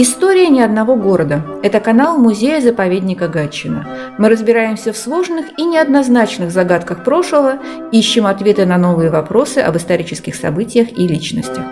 История 0.00 0.48
ни 0.48 0.60
одного 0.60 0.94
города. 0.94 1.44
Это 1.64 1.80
канал 1.80 2.18
музея-заповедника 2.18 3.26
Гатчина. 3.26 3.84
Мы 4.16 4.28
разбираемся 4.28 4.92
в 4.92 4.96
сложных 4.96 5.46
и 5.58 5.64
неоднозначных 5.64 6.52
загадках 6.52 7.02
прошлого, 7.02 7.58
ищем 7.90 8.26
ответы 8.26 8.64
на 8.64 8.78
новые 8.78 9.10
вопросы 9.10 9.58
об 9.58 9.76
исторических 9.76 10.36
событиях 10.36 10.96
и 10.96 11.08
личностях. 11.08 11.64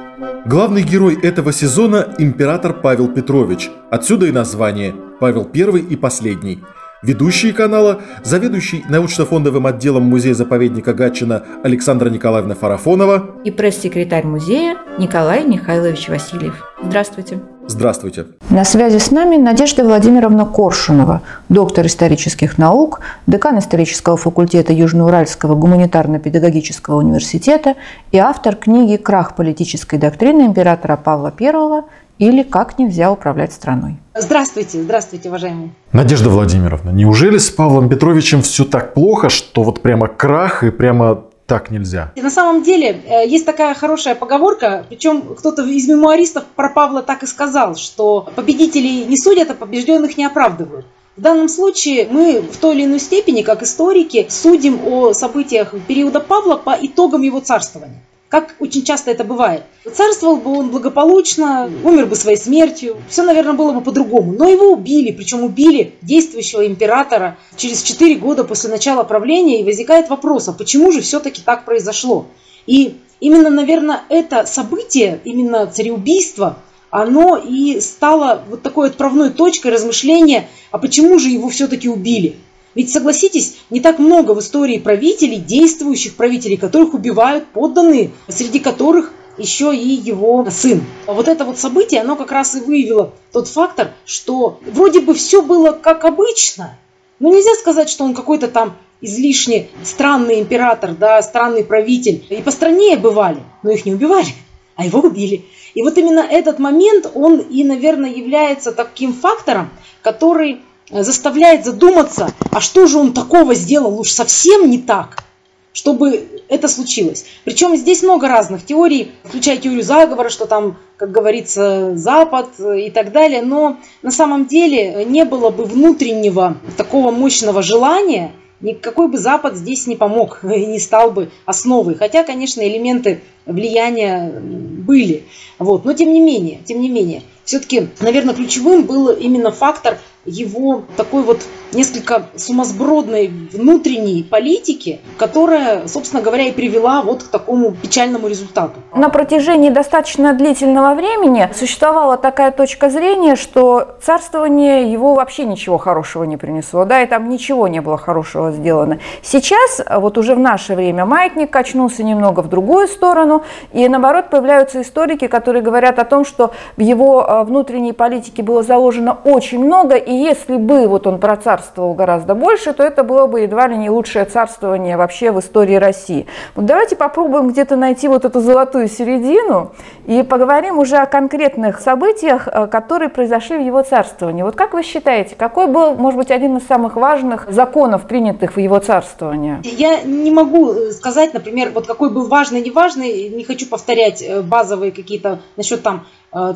Главный 0.45 0.83
герой 0.83 1.17
этого 1.23 1.53
сезона– 1.53 2.09
император 2.19 2.75
Павел 2.75 3.07
Петрович. 3.07 3.71
Отсюда 3.93 4.27
и 4.27 4.33
название– 4.33 4.93
Павел 5.21 5.49
I 5.55 5.79
и 5.79 5.95
последний. 5.95 6.65
Ведущие 7.05 7.53
канала– 7.53 8.01
заведующий 8.25 8.85
научно-фондовым 8.89 9.69
отделом 9.69 10.03
музея-заповедника 10.03 10.95
Гатчина 10.95 11.45
Александра 11.63 12.11
Николаевна 12.11 12.57
Фарафонова 12.57 13.37
и 13.45 13.53
пресс-секретарь 13.53 14.27
музея 14.27 14.79
Николай 14.99 15.45
Михайлович 15.47 16.09
Васильев. 16.09 16.65
Здравствуйте. 16.83 17.41
Здравствуйте. 17.69 18.27
На 18.49 18.65
связи 18.65 18.99
с 18.99 19.11
нами 19.11 19.37
Надежда 19.37 19.85
Владимировна 19.85 20.47
Коршунова, 20.47 21.23
доктор 21.49 21.87
исторических 21.87 22.59
наук, 22.59 23.01
декан 23.27 23.59
исторического 23.59 24.17
факультета 24.17 24.73
Южноуральского 24.73 25.57
гуманитарно-педагогического 25.57 26.97
университета 26.97 27.75
и 28.13 28.19
автор 28.19 28.55
книги 28.55 28.97
«Крах 28.97 29.35
политической 29.35 29.99
доктрины 29.99 30.43
императора 30.43 30.97
Павла 30.97 31.33
I 31.39 31.83
или 32.19 32.43
«Как 32.43 32.79
нельзя 32.79 33.11
управлять 33.11 33.53
страной». 33.53 33.97
Здравствуйте, 34.17 34.81
здравствуйте, 34.83 35.29
уважаемые. 35.29 35.71
Надежда 35.93 36.31
Владимировна, 36.31 36.91
неужели 36.91 37.37
с 37.37 37.51
Павлом 37.51 37.89
Петровичем 37.89 38.43
все 38.43 38.65
так 38.65 38.95
плохо, 38.95 39.29
что 39.29 39.63
вот 39.63 39.83
прямо 39.83 40.07
крах 40.07 40.63
и 40.63 40.71
прямо 40.71 41.23
так 41.47 41.71
нельзя. 41.71 42.13
На 42.17 42.31
самом 42.31 42.63
деле 42.63 43.03
э, 43.07 43.27
есть 43.27 43.47
такая 43.47 43.75
хорошая 43.75 44.15
поговорка, 44.15 44.85
причем 44.89 45.35
кто-то 45.35 45.65
из 45.65 45.89
мемуаристов 45.89 46.45
про 46.57 46.71
Павла 46.71 47.03
так 47.03 47.23
и 47.23 47.27
сказал, 47.27 47.77
что 47.77 48.29
победителей 48.35 49.05
не 49.05 49.17
судят, 49.17 49.51
а 49.51 49.55
побежденных 49.55 50.17
не 50.19 50.25
оправдывают. 50.25 50.87
В 51.17 51.21
данном 51.23 51.49
случае 51.49 52.09
мы 52.11 52.43
в 52.43 52.59
той 52.59 52.75
или 52.75 52.85
иной 52.85 52.99
степени, 52.99 53.43
как 53.43 53.63
историки, 53.63 54.27
судим 54.29 54.81
о 54.87 55.15
событиях 55.15 55.75
периода 55.87 56.21
Павла 56.21 56.57
по 56.57 56.77
итогам 56.79 57.23
его 57.23 57.41
царствования 57.41 58.03
как 58.29 58.57
очень 58.59 58.85
часто 58.85 59.11
это 59.11 59.25
бывает. 59.25 59.63
Царствовал 59.93 60.37
бы 60.37 60.51
он 60.59 60.71
благополучно, 60.71 61.71
умер 61.85 62.07
бы 62.07 62.17
своей 62.17 62.37
смертью, 62.37 62.97
все, 63.09 63.23
наверное, 63.23 63.53
было 63.53 63.73
бы 63.73 63.81
по-другому. 63.81 64.33
Но 64.33 64.49
его 64.49 64.73
убили, 64.73 65.13
причем 65.13 65.45
убили 65.45 65.95
действующего 66.03 66.67
императора 66.67 67.39
через 67.57 67.83
4 67.83 68.17
года 68.17 68.45
после 68.45 68.71
начала 68.71 69.05
правления, 69.05 69.61
и 69.61 69.65
возникает 69.65 70.09
вопрос, 70.09 70.49
а 70.49 70.53
почему 70.53 70.91
же 70.91 71.01
все-таки 71.01 71.41
так 71.41 71.65
произошло? 71.65 72.27
И 72.67 72.97
именно, 73.21 73.51
наверное, 73.51 74.03
это 74.09 74.45
событие, 74.45 75.21
именно 75.25 75.67
цареубийство, 75.67 76.59
оно 76.91 77.37
и 77.37 77.81
стало 77.81 78.43
вот 78.49 78.63
такой 78.63 78.89
отправной 78.89 79.31
точкой 79.31 79.73
размышления, 79.73 80.49
а 80.71 80.79
почему 80.79 81.19
же 81.19 81.29
его 81.29 81.49
все-таки 81.49 81.89
убили? 81.89 82.37
Ведь 82.77 82.93
согласитесь, 82.93 83.57
не 83.71 83.81
так 83.81 83.99
много 83.99 84.33
в 84.33 84.41
истории 84.41 84.77
правителей, 84.77 85.39
действующих 85.39 86.15
правителей, 86.15 86.59
которых 86.59 86.93
убивают 86.93 87.47
подданные, 87.47 88.11
среди 88.29 88.59
которых 88.59 89.13
еще 89.39 89.75
и 89.75 89.89
его 89.89 90.47
сын. 90.51 90.85
Вот 91.07 91.27
это 91.27 91.47
вот 91.47 91.59
событие, 91.59 92.03
оно 92.03 92.17
как 92.17 92.33
раз 92.33 92.55
и 92.55 92.61
выявило 92.61 93.15
тот 93.33 93.49
фактор, 93.49 93.93
что 94.05 94.61
вроде 94.67 95.01
бы 95.01 95.15
все 95.15 95.41
было 95.41 95.73
как 95.73 96.05
обычно, 96.05 96.79
но 97.19 97.31
нельзя 97.31 97.55
сказать, 97.55 97.89
что 97.89 98.05
он 98.05 98.15
какой-то 98.15 98.49
там 98.49 98.77
излишне 99.01 99.69
странный 99.83 100.41
император, 100.41 100.93
да, 100.93 101.23
странный 101.23 101.65
правитель. 101.65 102.27
И 102.29 102.43
по 102.43 102.51
стране 102.51 102.99
бывали, 102.99 103.41
но 103.63 103.71
их 103.71 103.87
не 103.87 103.95
убивали, 103.95 104.29
а 104.75 104.85
его 104.85 105.01
убили. 105.01 105.47
И 105.73 105.83
вот 105.83 105.97
именно 105.97 106.21
этот 106.21 106.59
момент, 106.59 107.11
он 107.15 107.39
и, 107.39 107.65
наверное, 107.65 108.11
является 108.11 108.73
таким 108.73 109.15
фактором, 109.15 109.71
который 110.03 110.61
заставляет 110.91 111.65
задуматься, 111.65 112.33
а 112.51 112.61
что 112.61 112.87
же 112.87 112.99
он 112.99 113.13
такого 113.13 113.55
сделал 113.55 113.99
уж 113.99 114.11
совсем 114.11 114.71
не 114.71 114.79
так, 114.79 115.25
чтобы 115.73 116.27
это 116.49 116.69
случилось. 116.69 117.27
Причем 117.45 117.77
здесь 117.77 118.03
много 118.03 118.29
разных 118.29 118.65
теорий, 118.65 119.13
включая 119.25 119.59
теорию 119.59 119.83
заговора, 119.83 120.31
что 120.31 120.47
там, 120.47 120.79
как 120.97 121.11
говорится, 121.11 121.97
Запад 121.97 122.49
и 122.59 122.91
так 122.91 123.13
далее. 123.13 123.43
Но 123.43 123.77
на 124.03 124.11
самом 124.11 124.47
деле 124.47 125.05
не 125.05 125.25
было 125.25 125.51
бы 125.51 125.65
внутреннего 125.65 126.57
такого 126.77 127.11
мощного 127.11 127.63
желания, 127.63 128.33
никакой 128.61 129.09
бы 129.09 129.19
Запад 129.19 129.57
здесь 129.57 129.87
не 129.87 129.97
помог 129.97 130.41
и 130.45 130.65
не 130.65 130.79
стал 130.79 131.11
бы 131.11 131.31
основой. 131.45 131.95
Хотя, 131.95 132.25
конечно, 132.25 132.67
элементы 132.67 133.21
влияния 133.45 134.33
были. 134.41 135.25
Вот. 135.59 135.85
Но 135.85 135.93
тем 135.93 136.13
не 136.13 136.21
менее, 136.21 136.61
тем 136.65 136.81
не 136.81 136.89
менее, 136.89 137.23
все-таки, 137.45 137.89
наверное, 138.01 138.35
ключевым 138.35 138.85
был 138.85 139.11
именно 139.11 139.51
фактор 139.51 139.99
его 140.27 140.83
такой 140.97 141.23
вот 141.23 141.43
несколько 141.73 142.27
сумасбродной 142.37 143.31
внутренней 143.53 144.23
политики, 144.23 145.01
которая, 145.19 145.87
собственно 145.89 146.23
говоря, 146.23 146.45
и 146.45 146.53
привела 146.53 147.03
вот 147.03 147.25
к 147.25 147.29
такому 147.29 147.73
печальному 147.73 148.29
результату. 148.29 148.75
На 148.95 149.09
протяжении 149.09 149.71
достаточно 149.71 150.33
длительного 150.33 150.95
времени 150.95 151.49
существовала 151.55 152.17
такая 152.17 152.51
точка 152.51 152.91
зрения, 152.91 153.37
что 153.37 153.97
царствование 154.03 154.91
его 154.91 155.15
вообще 155.15 155.45
ничего 155.45 155.79
хорошего 155.79 156.25
не 156.25 156.37
принесло, 156.37 156.85
да, 156.85 157.03
и 157.03 157.07
там 157.07 157.29
ничего 157.29 157.69
не 157.69 157.81
было 157.81 157.99
хорошего 157.99 158.53
сделано. 158.53 158.99
Сейчас, 159.23 159.83
вот 159.97 160.19
уже 160.19 160.35
в 160.35 160.39
наше 160.39 160.75
время, 160.75 161.05
маятник 161.05 161.51
качнулся 161.51 162.03
немного 162.03 162.41
в 162.41 162.49
другую 162.49 162.89
сторону, 162.89 163.43
и 163.73 163.87
наоборот 163.89 164.31
появляются 164.31 164.83
историки, 164.83 165.27
которые 165.27 165.63
говорят 165.63 165.99
о 165.99 166.05
том, 166.05 166.25
что 166.25 166.53
в 166.77 166.81
его 166.81 167.25
э, 167.25 167.45
внутренней 167.45 167.93
политике 167.93 168.43
было 168.43 168.63
заложено 168.63 169.19
очень 169.25 169.63
много, 169.63 169.97
и 169.97 170.16
если 170.17 170.57
бы 170.57 170.87
вот 170.89 171.07
он 171.07 171.19
процарствовал 171.19 171.95
гораздо 171.95 172.35
больше, 172.35 172.73
то 172.73 172.83
это 172.83 173.05
было 173.05 173.27
бы 173.27 173.41
едва 173.41 173.67
ли 173.67 173.77
не 173.77 173.91
лучшее 173.91 174.25
царствование 174.25 174.97
вообще 174.97 175.31
в 175.31 175.41
истории 175.41 175.77
России. 175.77 176.27
Вот 176.55 176.67
давайте 176.67 176.97
попробуем 176.97 177.49
где-то 177.49 177.77
найти 177.77 178.09
вот 178.09 178.25
эту 178.25 178.41
золотую 178.41 178.89
середину 178.89 179.73
и 180.07 180.23
поговорим 180.23 180.79
уже 180.79 180.97
о 180.97 181.07
конкретных 181.07 181.81
событиях, 181.81 182.49
э, 182.49 182.67
которые 182.67 183.09
произошли 183.09 183.59
в 183.59 183.61
его 183.61 183.83
царствовании. 183.83 184.43
Вот 184.43 184.57
как 184.57 184.75
вы 184.75 184.83
считаете, 184.83 185.35
какой 185.37 185.67
был, 185.67 185.95
может 185.95 186.19
быть, 186.19 186.31
один 186.31 186.57
из 186.57 186.67
самых 186.67 186.97
важных 186.97 187.47
законов, 187.51 188.07
принятых 188.07 188.57
в 188.57 188.61
его 188.61 188.79
царствовании? 188.79 189.61
Я 189.65 190.03
не 190.03 190.31
могу 190.31 190.73
э, 190.73 190.91
сказать, 190.93 191.35
например, 191.35 191.71
вот 191.75 191.87
какой 191.87 192.11
был 192.11 192.27
важный, 192.29 192.63
неважный, 192.63 193.29
не 193.29 193.45
хочу 193.45 193.67
повторять 193.67 194.23
э, 194.23 194.43
базовые 194.43 194.93
какие-то 194.93 195.41
насчет 195.57 195.83
там 195.83 196.07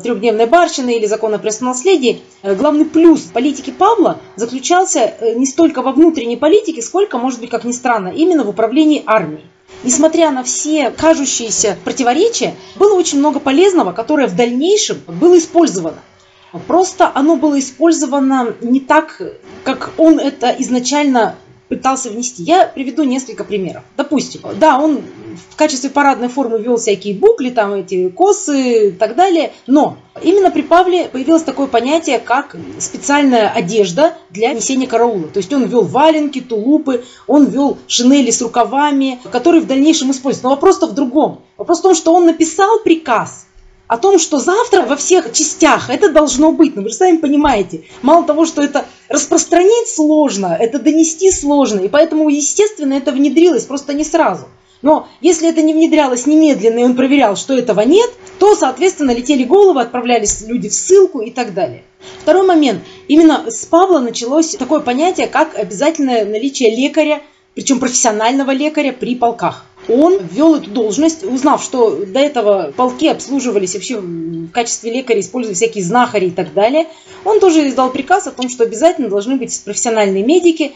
трехдневной 0.03 0.45
барщины 0.45 0.97
или 0.97 1.05
закона 1.07 1.37
о 1.37 1.39
престолонаследии, 1.39 2.21
э, 2.43 2.55
главный 2.55 2.85
плюс 2.85 3.21
политики 3.21 3.71
Павла 3.71 4.19
заключался 4.35 4.99
э, 4.99 5.33
не 5.33 5.45
столько 5.45 5.81
во 5.81 5.91
внутренней 5.91 6.37
политике, 6.37 6.81
сколько, 6.81 7.17
может 7.17 7.39
быть, 7.39 7.49
как 7.49 7.63
ни 7.63 7.71
странно, 7.71 8.09
именно 8.09 8.43
в 8.43 8.49
управлении 8.49 9.03
армией. 9.05 9.45
Несмотря 9.83 10.29
на 10.29 10.43
все 10.43 10.91
кажущиеся 10.91 11.77
противоречия, 11.83 12.55
было 12.75 12.93
очень 12.93 13.17
много 13.17 13.39
полезного, 13.39 13.91
которое 13.91 14.27
в 14.27 14.35
дальнейшем 14.35 15.01
было 15.07 15.37
использовано. 15.37 15.97
Просто 16.67 17.09
оно 17.15 17.35
было 17.35 17.57
использовано 17.59 18.53
не 18.61 18.81
так, 18.81 19.21
как 19.63 19.91
он 19.97 20.19
это 20.19 20.53
изначально 20.59 21.37
пытался 21.69 22.09
внести. 22.09 22.43
Я 22.43 22.67
приведу 22.67 23.03
несколько 23.03 23.45
примеров. 23.45 23.83
Допустим, 23.95 24.41
да, 24.59 24.77
он 24.77 25.01
в 25.49 25.55
качестве 25.55 25.89
парадной 25.89 26.27
формы 26.27 26.59
вел 26.59 26.77
всякие 26.77 27.13
букли, 27.15 27.49
там 27.49 27.73
эти 27.73 28.09
косы 28.09 28.89
и 28.89 28.91
так 28.91 29.15
далее, 29.15 29.51
но 29.67 29.97
именно 30.21 30.51
при 30.51 30.61
Павле 30.61 31.09
появилось 31.09 31.43
такое 31.43 31.67
понятие, 31.67 32.19
как 32.19 32.55
специальная 32.79 33.49
одежда 33.49 34.15
для 34.29 34.53
несения 34.53 34.87
караула. 34.87 35.27
То 35.27 35.37
есть 35.37 35.51
он 35.53 35.65
вел 35.65 35.83
валенки, 35.83 36.41
тулупы, 36.41 37.03
он 37.27 37.45
вел 37.45 37.77
шинели 37.87 38.31
с 38.31 38.41
рукавами, 38.41 39.19
которые 39.31 39.61
в 39.61 39.67
дальнейшем 39.67 40.11
используются. 40.11 40.43
Но 40.43 40.51
вопрос-то 40.51 40.87
в 40.87 40.93
другом. 40.93 41.41
Вопрос 41.57 41.79
в 41.79 41.83
том, 41.83 41.95
что 41.95 42.13
он 42.13 42.25
написал 42.25 42.79
приказ– 42.79 43.45
о 43.91 43.97
том, 43.97 44.19
что 44.19 44.39
завтра 44.39 44.83
во 44.83 44.95
всех 44.95 45.33
частях 45.33 45.89
это 45.89 46.13
должно 46.13 46.53
быть. 46.53 46.77
Ну, 46.77 46.83
вы 46.83 46.87
же 46.87 46.95
сами 46.95 47.17
понимаете, 47.17 47.83
мало 48.01 48.23
того, 48.23 48.45
что 48.45 48.61
это 48.61 48.85
распространить 49.09 49.89
сложно, 49.89 50.55
это 50.57 50.79
донести 50.79 51.29
сложно, 51.29 51.81
и 51.81 51.89
поэтому, 51.89 52.29
естественно, 52.29 52.93
это 52.93 53.11
внедрилось 53.11 53.65
просто 53.65 53.93
не 53.93 54.05
сразу. 54.05 54.45
Но 54.81 55.07
если 55.21 55.49
это 55.49 55.61
не 55.61 55.73
внедрялось 55.73 56.25
немедленно, 56.25 56.79
и 56.79 56.83
он 56.83 56.95
проверял, 56.95 57.35
что 57.35 57.57
этого 57.57 57.81
нет, 57.81 58.09
то, 58.39 58.55
соответственно, 58.55 59.11
летели 59.11 59.43
головы, 59.43 59.81
отправлялись 59.81 60.41
люди 60.41 60.69
в 60.69 60.73
ссылку 60.73 61.21
и 61.21 61.31
так 61.31 61.53
далее. 61.53 61.83
Второй 62.19 62.45
момент. 62.45 62.81
Именно 63.07 63.45
с 63.49 63.65
Павла 63.65 63.99
началось 63.99 64.55
такое 64.55 64.79
понятие, 64.79 65.27
как 65.27 65.57
обязательное 65.57 66.25
наличие 66.25 66.75
лекаря, 66.75 67.21
причем 67.53 67.79
профессионального 67.79 68.51
лекаря 68.51 68.93
при 68.93 69.15
полках 69.15 69.65
он 69.87 70.19
ввел 70.31 70.55
эту 70.55 70.69
должность, 70.69 71.23
узнав, 71.23 71.63
что 71.63 72.05
до 72.05 72.19
этого 72.19 72.71
полки 72.75 73.07
обслуживались 73.07 73.73
вообще 73.73 73.99
в 73.99 74.49
качестве 74.51 74.91
лекаря, 74.91 75.19
использовали 75.19 75.55
всякие 75.55 75.83
знахари 75.83 76.27
и 76.27 76.31
так 76.31 76.53
далее. 76.53 76.87
Он 77.25 77.39
тоже 77.39 77.67
издал 77.67 77.91
приказ 77.91 78.27
о 78.27 78.31
том, 78.31 78.49
что 78.49 78.63
обязательно 78.63 79.09
должны 79.09 79.37
быть 79.37 79.59
профессиональные 79.63 80.23
медики. 80.23 80.73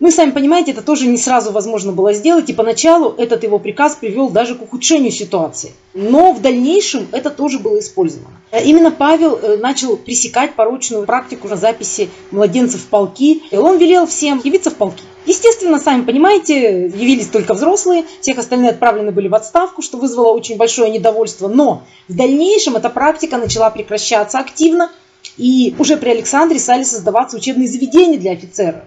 Ну 0.00 0.08
и 0.08 0.10
сами 0.12 0.30
понимаете, 0.30 0.70
это 0.70 0.82
тоже 0.82 1.08
не 1.08 1.18
сразу 1.18 1.50
возможно 1.50 1.90
было 1.90 2.12
сделать, 2.12 2.48
и 2.48 2.52
поначалу 2.52 3.14
этот 3.18 3.42
его 3.42 3.58
приказ 3.58 3.96
привел 3.96 4.30
даже 4.30 4.54
к 4.54 4.62
ухудшению 4.62 5.10
ситуации. 5.10 5.72
Но 5.92 6.32
в 6.32 6.40
дальнейшем 6.40 7.08
это 7.10 7.30
тоже 7.30 7.58
было 7.58 7.80
использовано. 7.80 8.30
Именно 8.52 8.92
Павел 8.92 9.36
э, 9.36 9.56
начал 9.56 9.96
пресекать 9.96 10.54
порочную 10.54 11.04
практику 11.04 11.48
на 11.48 11.56
записи 11.56 12.10
младенцев 12.30 12.82
в 12.82 12.86
полки. 12.86 13.42
И 13.50 13.56
он 13.56 13.78
велел 13.78 14.06
всем 14.06 14.40
явиться 14.44 14.70
в 14.70 14.76
полки. 14.76 15.02
Естественно, 15.26 15.80
сами 15.80 16.04
понимаете, 16.04 16.86
явились 16.86 17.26
только 17.26 17.54
взрослые, 17.54 18.04
всех 18.20 18.38
остальные 18.38 18.70
отправлены 18.70 19.10
были 19.10 19.26
в 19.26 19.34
отставку, 19.34 19.82
что 19.82 19.98
вызвало 19.98 20.28
очень 20.28 20.56
большое 20.56 20.90
недовольство. 20.90 21.48
Но 21.48 21.82
в 22.06 22.14
дальнейшем 22.14 22.76
эта 22.76 22.88
практика 22.88 23.36
начала 23.36 23.68
прекращаться 23.70 24.38
активно, 24.38 24.92
и 25.36 25.74
уже 25.78 25.96
при 25.96 26.10
Александре 26.10 26.60
стали 26.60 26.84
создаваться 26.84 27.36
учебные 27.36 27.68
заведения 27.68 28.18
для 28.18 28.32
офицеров. 28.32 28.82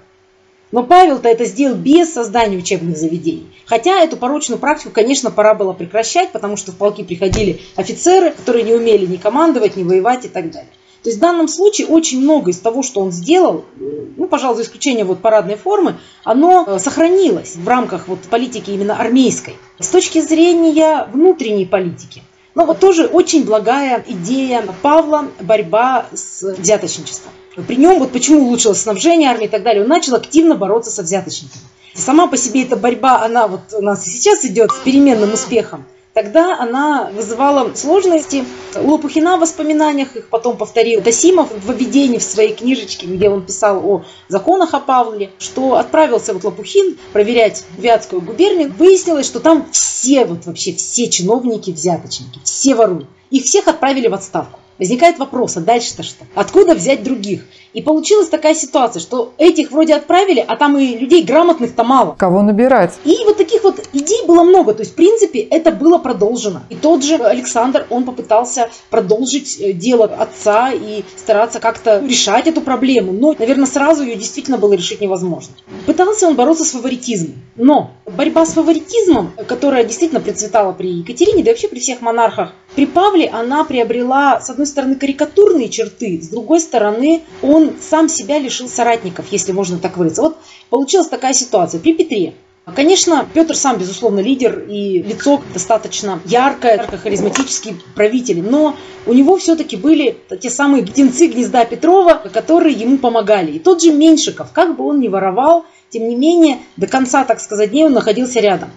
Но 0.72 0.84
Павел-то 0.84 1.28
это 1.28 1.46
сделал 1.46 1.76
без 1.76 2.14
создания 2.14 2.58
учебных 2.58 2.98
заведений. 2.98 3.48
Хотя 3.66 4.02
эту 4.02 4.18
порочную 4.18 4.60
практику, 4.60 4.92
конечно, 4.92 5.32
пора 5.32 5.54
было 5.54 5.74
прекращать, 5.74 6.32
потому 6.32 6.58
что 6.58 6.72
в 6.72 6.78
полки 6.78 7.04
приходили 7.04 7.62
офицеры, 7.76 8.32
которые 8.32 8.64
не 8.64 8.74
умели 8.74 9.06
ни 9.06 9.18
командовать, 9.18 9.76
ни 9.76 9.84
воевать 9.84 10.26
и 10.26 10.30
так 10.30 10.52
далее. 10.52 10.70
То 11.04 11.10
есть 11.10 11.18
в 11.18 11.22
данном 11.22 11.48
случае 11.48 11.88
очень 11.88 12.22
много 12.22 12.52
из 12.52 12.60
того, 12.60 12.84
что 12.84 13.02
он 13.02 13.12
сделал, 13.12 13.66
ну, 13.76 14.28
пожалуй, 14.28 14.58
за 14.58 14.64
исключением 14.64 15.08
вот 15.08 15.20
парадной 15.20 15.56
формы, 15.56 15.98
оно 16.24 16.64
э, 16.68 16.78
сохранилось 16.78 17.56
в 17.56 17.68
рамках 17.68 18.08
вот 18.08 18.20
политики 18.30 18.70
именно 18.70 18.96
армейской. 18.96 19.56
С 19.80 19.88
точки 19.88 20.22
зрения 20.22 21.08
внутренней 21.12 21.66
политики, 21.66 22.22
ну 22.54 22.66
вот 22.66 22.80
тоже 22.80 23.08
очень 23.08 23.46
благая 23.46 24.04
идея 24.08 24.64
Павла 24.84 25.28
борьба 25.40 26.06
с 26.14 26.44
взяточничеством. 26.44 27.32
При 27.56 27.76
нем, 27.76 28.00
вот 28.00 28.12
почему 28.12 28.48
улучшилось 28.48 28.82
снабжение 28.82 29.30
армии 29.30 29.46
и 29.46 29.50
так 29.50 29.64
далее, 29.64 29.84
он 29.84 29.90
начал 29.90 30.16
активно 30.16 30.56
бороться 30.56 30.90
со 30.90 31.04
взяточниками. 31.04 31.64
Сама 31.94 32.28
по 32.28 32.38
себе 32.38 32.64
эта 32.64 32.78
борьба, 32.78 33.22
она 33.24 33.48
вот 33.48 33.62
у 33.74 33.82
нас 33.82 34.08
и 34.08 34.10
сейчас 34.10 34.46
идет 34.46 34.72
с 34.72 34.80
переменным 34.80 35.34
успехом. 35.34 35.86
Тогда 36.14 36.58
она 36.60 37.10
вызывала 37.14 37.74
сложности. 37.74 38.44
У 38.76 38.92
Лопухина 38.92 39.38
в 39.38 39.42
воспоминаниях 39.42 40.18
их 40.18 40.28
потом 40.28 40.58
повторил 40.58 41.02
Тасимов 41.02 41.52
в 41.52 41.72
введении 41.72 42.18
в 42.18 42.24
своей 42.24 42.54
книжечке, 42.54 43.08
где 43.08 43.30
он 43.30 43.46
писал 43.46 43.86
о 43.86 44.04
законах 44.28 44.74
о 44.74 44.82
Павле, 44.82 45.32
что 45.40 45.76
отправился 45.76 46.34
вот 46.34 46.44
Лопухин 46.44 46.98
проверять 47.14 47.64
Вятскую 47.78 48.22
губернию. 48.22 48.74
Выяснилось, 48.78 49.26
что 49.26 49.40
там 49.40 49.68
все, 49.72 50.26
вот 50.26 50.46
вообще 50.46 50.74
все 50.74 51.10
чиновники 51.10 51.72
взяточники, 51.72 52.40
все 52.44 52.76
воруют. 52.76 53.08
Их 53.30 53.46
всех 53.46 53.70
отправили 53.70 54.10
в 54.10 54.14
отставку. 54.14 54.60
Возникает 54.82 55.20
вопрос, 55.20 55.58
а 55.58 55.60
дальше-то 55.60 56.02
что? 56.02 56.26
Откуда 56.34 56.74
взять 56.74 57.04
других? 57.04 57.46
И 57.74 57.84
получилась 57.84 58.30
такая 58.30 58.56
ситуация, 58.56 59.00
что 59.00 59.32
этих 59.38 59.70
вроде 59.70 59.94
отправили, 59.94 60.44
а 60.46 60.56
там 60.56 60.76
и 60.76 60.98
людей 60.98 61.24
грамотных-то 61.24 61.84
мало. 61.84 62.16
Кого 62.18 62.42
набирать? 62.42 62.96
И 63.06 63.16
вот 63.24 63.38
таких 63.38 63.64
вот 63.64 63.80
идей 63.94 64.26
было 64.26 64.44
много. 64.44 64.74
То 64.74 64.82
есть, 64.82 64.94
в 64.94 64.96
принципе, 64.96 65.40
это 65.40 65.72
было 65.72 66.00
продолжено. 66.00 66.64
И 66.72 66.76
тот 66.76 67.04
же 67.04 67.18
Александр, 67.18 67.86
он 67.92 68.06
попытался 68.06 68.70
продолжить 68.90 69.62
э, 69.62 69.72
дело 69.72 70.06
отца 70.06 70.72
и 70.74 71.04
стараться 71.16 71.60
как-то 71.60 72.00
решать 72.00 72.48
эту 72.48 72.62
проблему. 72.62 73.14
Но, 73.14 73.36
наверное, 73.38 73.68
сразу 73.68 74.02
ее 74.02 74.16
действительно 74.16 74.58
было 74.58 74.74
решить 74.74 75.00
невозможно. 75.00 75.54
Пытался 75.86 76.28
он 76.28 76.36
бороться 76.36 76.66
с 76.66 76.72
фаворитизмом. 76.72 77.36
Но 77.56 77.92
борьба 78.08 78.48
с 78.48 78.54
фаворитизмом, 78.54 79.32
которая 79.48 79.84
действительно 79.84 80.22
процветала 80.22 80.74
при 80.74 80.90
Екатерине, 80.90 81.44
да 81.44 81.52
и 81.52 81.54
вообще 81.54 81.68
при 81.68 81.80
всех 81.80 82.02
монархах, 82.02 82.54
при 82.76 82.86
Павле 82.86 83.28
она 83.28 83.64
приобрела, 83.66 84.40
с 84.40 84.50
одной 84.50 84.66
стороны, 84.66 84.96
карикатурные 84.96 85.70
черты, 85.70 86.22
с 86.22 86.30
другой 86.30 86.62
стороны, 86.62 87.24
он 87.42 87.74
сам 87.82 88.08
себя 88.08 88.40
лишил 88.40 88.70
соратников, 88.70 89.26
если 89.32 89.52
можно 89.52 89.78
так 89.78 89.98
выразиться. 89.98 90.22
Вот 90.22 90.38
получилась 90.70 91.08
такая 91.08 91.34
ситуация 91.34 91.82
при 91.82 91.94
Петре. 91.94 92.34
Конечно, 92.76 93.28
Петр 93.34 93.56
сам, 93.56 93.78
безусловно, 93.78 94.20
лидер 94.20 94.60
и 94.60 95.02
лицо 95.02 95.42
достаточно 95.52 96.22
яркое, 96.26 96.78
ярко-харизматический 96.78 97.76
правитель, 97.96 98.42
но 98.44 98.78
у 99.06 99.14
него 99.14 99.36
все-таки 99.38 99.76
были 99.76 100.18
те 100.40 100.50
самые 100.50 100.86
птенцы 100.86 101.28
гнезда 101.28 101.66
Петрова, 101.66 102.22
которые 102.32 102.76
ему 102.76 103.00
помогали. 103.00 103.52
И 103.54 103.60
тот 103.60 103.82
же 103.82 103.92
Меньшиков, 103.92 104.52
как 104.54 104.78
бы 104.78 104.86
он 104.86 105.00
ни 105.00 105.08
воровал, 105.08 105.66
тем 105.90 106.08
не 106.08 106.16
менее, 106.16 106.60
до 106.78 106.88
конца, 106.88 107.26
так 107.26 107.42
сказать, 107.42 107.72
дней 107.72 107.86
он 107.86 107.94
находился 107.94 108.40
рядом. 108.40 108.70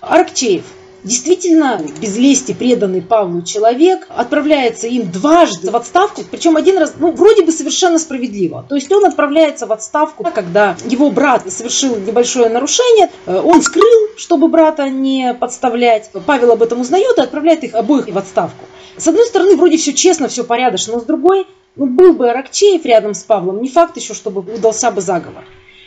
Аркчеев, 0.00 0.64
действительно 1.04 1.80
без 2.00 2.16
лести 2.16 2.52
преданный 2.52 3.02
Павлу 3.02 3.42
человек 3.42 4.06
отправляется 4.08 4.88
им 4.88 5.10
дважды 5.10 5.70
в 5.70 5.76
отставку, 5.76 6.22
причем 6.30 6.56
один 6.56 6.78
раз, 6.78 6.94
ну, 6.98 7.12
вроде 7.12 7.44
бы 7.44 7.52
совершенно 7.52 7.98
справедливо. 7.98 8.64
То 8.68 8.74
есть 8.74 8.90
он 8.90 9.04
отправляется 9.04 9.66
в 9.66 9.72
отставку, 9.72 10.24
когда 10.34 10.76
его 10.86 11.10
брат 11.10 11.50
совершил 11.50 11.96
небольшое 11.96 12.48
нарушение, 12.48 13.10
э, 13.26 13.40
он 13.44 13.62
скрыл, 13.62 14.08
чтобы 14.16 14.48
брата 14.48 14.88
не 14.88 15.34
подставлять. 15.34 16.10
Павел 16.26 16.52
об 16.52 16.62
этом 16.62 16.80
узнает 16.80 17.18
и 17.18 17.20
отправляет 17.20 17.64
их 17.64 17.74
обоих 17.74 18.08
в 18.08 18.18
отставку. 18.18 18.64
С 18.96 19.06
одной 19.06 19.26
стороны, 19.26 19.56
вроде 19.56 19.76
все 19.76 19.92
честно, 19.92 20.28
все 20.28 20.44
порядочно, 20.44 20.94
но 20.94 21.00
с 21.00 21.04
другой, 21.04 21.46
ну, 21.76 21.86
был 21.86 22.14
бы 22.14 22.30
Аракчеев 22.30 22.84
рядом 22.84 23.14
с 23.14 23.22
Павлом, 23.24 23.60
не 23.60 23.68
факт 23.68 23.96
еще, 23.96 24.14
чтобы 24.14 24.40
удался 24.40 24.90
бы 24.90 25.00
заговор. 25.00 25.44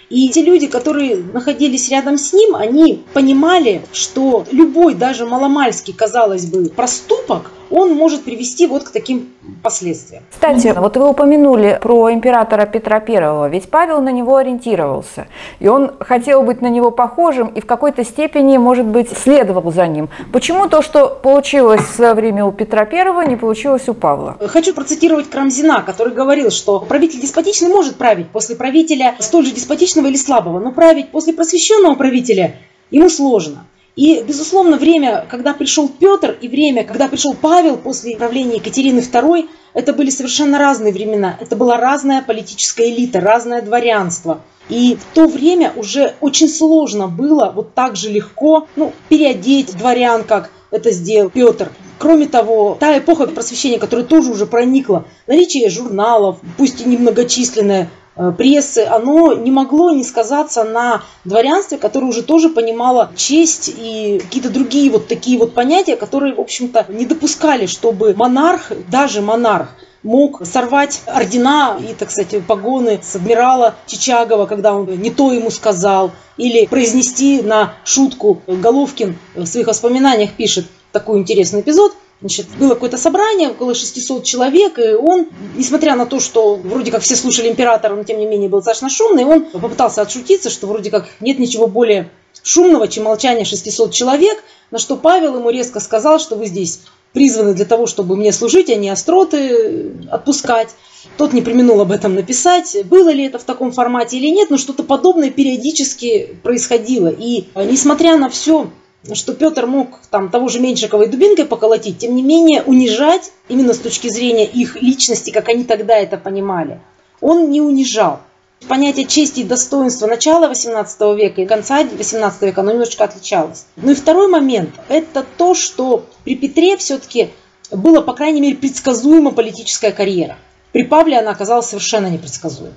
И 0.09 0.30
те 0.30 0.42
люди, 0.44 0.68
которые 0.68 1.18
находились 1.33 1.89
рядом 1.89 2.18
с 2.18 2.33
ним, 2.33 2.56
они 2.56 3.04
понимали, 3.13 3.81
что 3.92 4.45
любой, 4.51 4.94
даже 4.94 5.25
маломальский, 5.25 5.94
казалось 5.94 6.45
бы, 6.45 6.69
проступок, 6.69 7.51
он 7.69 7.94
может 7.95 8.24
привести 8.24 8.68
вот 8.68 8.83
к 8.83 8.92
таким 8.92 9.30
последствиям. 9.63 10.24
Кстати, 10.31 10.74
вот 10.77 10.98
вы 10.98 11.09
упомянули 11.09 11.80
про 11.81 12.12
императора 12.12 12.65
Петра 12.65 13.04
I, 13.06 13.50
ведь 13.50 13.69
Павел 13.69 14.01
на 14.01 14.12
него 14.12 14.38
ориентировался, 14.38 15.27
и 15.59 15.68
он 15.68 15.92
хотел 16.00 16.44
быть 16.44 16.62
на 16.62 16.68
него 16.68 16.92
похожим 16.92 17.48
и 17.50 17.62
в 17.62 17.65
какой-то 17.65 18.04
степени, 18.04 18.57
может 18.57 18.86
быть, 18.86 19.09
следовал 19.18 19.71
за 19.71 19.88
ним. 19.88 20.09
Почему 20.31 20.68
то, 20.69 20.81
что 20.81 21.07
получилось 21.21 21.81
в 21.81 21.95
свое 21.95 22.13
время 22.13 22.45
у 22.45 22.51
Петра 22.51 22.88
I, 22.89 23.27
не 23.27 23.36
получилось 23.36 23.88
у 23.89 23.94
Павла? 23.94 24.38
Хочу 24.48 24.74
процитировать 24.74 25.30
Крамзина, 25.30 25.81
который 25.81 26.13
говорил, 26.13 26.51
что 26.51 26.80
правитель 26.80 27.19
деспотичный 27.19 27.69
может 27.69 27.95
править 27.95 28.30
после 28.30 28.56
правителя 28.56 29.15
столь 29.19 29.45
же 29.45 29.54
деспотичного 29.97 30.07
или 30.07 30.17
слабого, 30.17 30.59
но 30.59 30.71
править 30.71 31.09
после 31.09 31.33
просвещенного 31.33 31.95
правителя 31.95 32.55
ему 32.91 33.09
сложно. 33.09 33.65
И, 33.95 34.23
безусловно, 34.27 34.77
время, 34.77 35.25
когда 35.27 35.53
пришел 35.53 35.89
Петр, 35.89 36.38
и 36.39 36.47
время, 36.47 36.83
когда 36.83 37.07
пришел 37.07 37.33
Павел 37.33 37.77
после 37.77 38.15
правления 38.15 38.57
Екатерины 38.57 38.99
II, 38.99 39.47
это 39.73 39.94
были 39.94 40.11
совершенно 40.11 40.59
разные 40.59 40.94
времена. 40.94 41.35
Это 41.41 41.55
была 41.55 41.77
разная 41.77 42.21
политическая 42.21 42.91
элита, 42.91 43.19
разное 43.19 43.63
дворянство. 43.63 44.41
И 44.69 44.95
в 44.95 45.15
то 45.15 45.27
время 45.27 45.73
уже 45.75 46.13
очень 46.21 46.49
сложно 46.49 47.07
было 47.07 47.51
вот 47.55 47.73
так 47.73 47.95
же 47.95 48.11
легко 48.11 48.67
ну, 48.75 48.94
переодеть 49.09 49.75
дворян, 49.75 50.23
как 50.23 50.51
это 50.69 50.91
сделал 50.91 51.31
Петр. 51.31 51.71
Кроме 51.97 52.27
того, 52.27 52.77
та 52.79 52.99
эпоха 52.99 53.25
просвещения, 53.25 53.79
которая 53.79 54.05
тоже 54.05 54.31
уже 54.31 54.45
проникла, 54.45 55.06
наличие 55.25 55.69
журналов, 55.69 56.37
пусть 56.57 56.81
и 56.81 56.85
немногочисленное, 56.87 57.89
прессы, 58.38 58.80
оно 58.80 59.33
не 59.33 59.52
могло 59.52 59.92
не 59.92 60.04
сказаться 60.04 60.64
на 60.64 61.04
дворянстве, 61.26 61.78
которое 61.78 62.07
уже 62.07 62.24
тоже 62.24 62.50
понимало 62.50 63.12
честь 63.16 63.74
и 63.76 64.19
какие-то 64.24 64.50
другие 64.50 64.92
вот 64.92 65.07
такие 65.07 65.38
вот 65.38 65.54
понятия, 65.54 65.95
которые, 65.95 66.33
в 66.33 66.40
общем-то, 66.40 66.86
не 66.90 67.06
допускали, 67.06 67.66
чтобы 67.66 68.14
монарх, 68.16 68.71
даже 68.90 69.21
монарх, 69.21 69.69
мог 70.04 70.45
сорвать 70.45 71.02
ордена 71.06 71.78
и, 71.80 71.94
так 71.94 72.12
сказать, 72.12 72.45
погоны 72.45 73.00
с 73.02 73.16
адмирала 73.16 73.76
Чичагова, 73.88 74.45
когда 74.45 74.74
он 74.74 74.86
не 74.86 75.09
то 75.09 75.33
ему 75.33 75.50
сказал, 75.50 76.12
или 76.38 76.66
произнести 76.66 77.42
на 77.42 77.74
шутку. 77.83 78.42
Головкин 78.47 79.18
в 79.36 79.45
своих 79.45 79.68
воспоминаниях 79.68 80.31
пишет 80.33 80.66
такой 80.92 81.19
интересный 81.19 81.62
эпизод– 81.62 81.94
Значит, 82.19 82.47
было 82.59 82.74
какое-то 82.74 82.97
собрание, 82.97 83.50
около 83.50 83.76
600 83.76 84.24
человек, 84.24 84.80
и 84.80 84.94
он, 84.94 85.28
несмотря 85.56 85.95
на 85.95 86.07
то, 86.07 86.19
что 86.19 86.56
вроде 86.56 86.92
как 86.92 87.04
все 87.04 87.16
слушали 87.16 87.47
императора, 87.47 87.95
но 87.95 88.04
тем 88.04 88.18
не 88.18 88.26
менее 88.26 88.50
был 88.50 88.59
достаточно 88.59 88.90
шумный, 88.90 89.24
он 89.24 89.45
попытался 89.45 90.02
отшутиться, 90.02 90.50
что 90.50 90.66
вроде 90.66 90.90
как 90.90 91.07
нет 91.19 91.38
ничего 91.38 91.68
более 91.68 92.09
шумного, 92.42 92.88
чем 92.88 93.04
молчание 93.04 93.45
600 93.45 93.94
человек, 93.94 94.44
на 94.71 94.80
что 94.80 94.95
Павел 94.97 95.36
ему 95.36 95.52
резко 95.52 95.80
сказал, 95.80 96.19
что 96.19 96.36
вы 96.36 96.47
здесь 96.47 96.81
призваны 97.14 97.54
для 97.54 97.66
того, 97.66 97.86
чтобы 97.86 98.16
мне 98.16 98.31
служить, 98.31 98.69
а 98.69 98.76
не 98.76 98.90
остроты 98.90 99.92
отпускать. 100.09 100.69
Тот 101.18 101.33
не 101.33 101.42
применул 101.42 101.80
об 101.81 101.92
этом 101.92 102.16
написать, 102.16 102.78
было 102.86 103.09
ли 103.09 103.26
это 103.26 103.40
в 103.40 103.44
таком 103.44 103.71
формате 103.71 104.18
или 104.18 104.28
нет, 104.28 104.50
но 104.50 104.57
что-то 104.57 104.83
подобное 104.83 105.30
периодически 105.30 106.36
происходило. 106.44 107.07
И 107.07 107.45
несмотря 107.56 108.18
на 108.18 108.30
все 108.30 108.69
что 109.13 109.33
Петр 109.33 109.66
мог 109.66 109.99
там 110.09 110.30
того 110.30 110.49
же 110.49 110.59
Меньшиковой 110.59 111.07
дубинкой 111.07 111.45
поколотить, 111.45 111.99
тем 111.99 112.16
не 112.16 112.23
менее 112.23 112.63
унижать, 112.63 113.31
именно 113.47 113.73
с 113.73 113.80
точки 113.80 114.09
зрения 114.09 114.45
их 114.45 114.81
личности, 114.81 115.31
как 115.31 115.49
они 115.49 115.63
тогда 115.63 115.97
это 115.97 116.18
понимали, 116.18 116.80
он 117.21 117.49
не 117.49 117.61
унижал. 117.61 118.19
Понятие 118.68 119.06
чести 119.06 119.42
и 119.42 119.44
достоинства 119.44 120.07
начала 120.07 120.51
XVIII 120.51 121.16
века 121.16 121.42
и 121.42 121.45
конца 121.45 121.83
XVIII 121.83 122.33
века, 122.42 122.61
оно 122.61 122.71
немножечко 122.71 123.04
отличалось. 123.04 123.66
Ну 123.75 123.92
и 123.92 123.95
второй 123.95 124.27
момент, 124.27 124.71
это 124.89 125.23
то, 125.37 125.54
что 125.54 126.06
при 126.23 126.35
Петре 126.35 126.75
все-таки 126.77 127.30
была, 127.71 128.01
по 128.01 128.13
крайней 128.13 128.42
мере, 128.42 128.56
предсказуема 128.56 129.31
политическая 129.31 129.92
карьера. 129.92 130.37
При 130.71 130.83
Павле 130.83 131.19
она 131.19 131.31
оказалась 131.31 131.68
совершенно 131.68 132.07
непредсказуемой. 132.07 132.73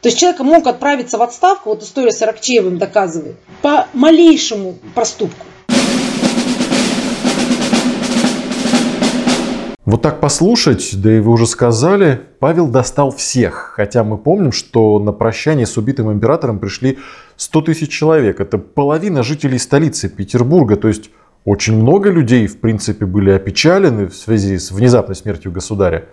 То 0.00 0.08
есть 0.08 0.18
человек 0.18 0.40
мог 0.40 0.66
отправиться 0.66 1.18
в 1.18 1.22
отставку, 1.22 1.70
вот 1.70 1.82
история 1.82 2.10
с 2.10 2.22
Аракчеевым 2.22 2.78
доказывает, 2.78 3.36
по 3.60 3.86
малейшему 3.92 4.76
проступку. 4.94 5.46
Вот 9.90 10.02
так 10.02 10.20
послушать, 10.20 10.92
да 11.02 11.16
и 11.16 11.18
вы 11.18 11.32
уже 11.32 11.48
сказали, 11.48 12.20
Павел 12.38 12.68
достал 12.68 13.10
всех. 13.10 13.72
Хотя 13.74 14.04
мы 14.04 14.18
помним, 14.18 14.52
что 14.52 15.00
на 15.00 15.10
прощание 15.10 15.66
с 15.66 15.76
убитым 15.76 16.12
императором 16.12 16.60
пришли 16.60 17.00
100 17.34 17.62
тысяч 17.62 17.90
человек. 17.90 18.38
Это 18.38 18.56
половина 18.56 19.24
жителей 19.24 19.58
столицы 19.58 20.08
Петербурга. 20.08 20.76
То 20.76 20.86
есть 20.86 21.10
очень 21.44 21.76
много 21.76 22.08
людей, 22.08 22.46
в 22.46 22.60
принципе, 22.60 23.04
были 23.04 23.32
опечалены 23.32 24.06
в 24.06 24.14
связи 24.14 24.58
с 24.58 24.70
внезапной 24.70 25.16
смертью 25.16 25.50
государя. 25.50 26.04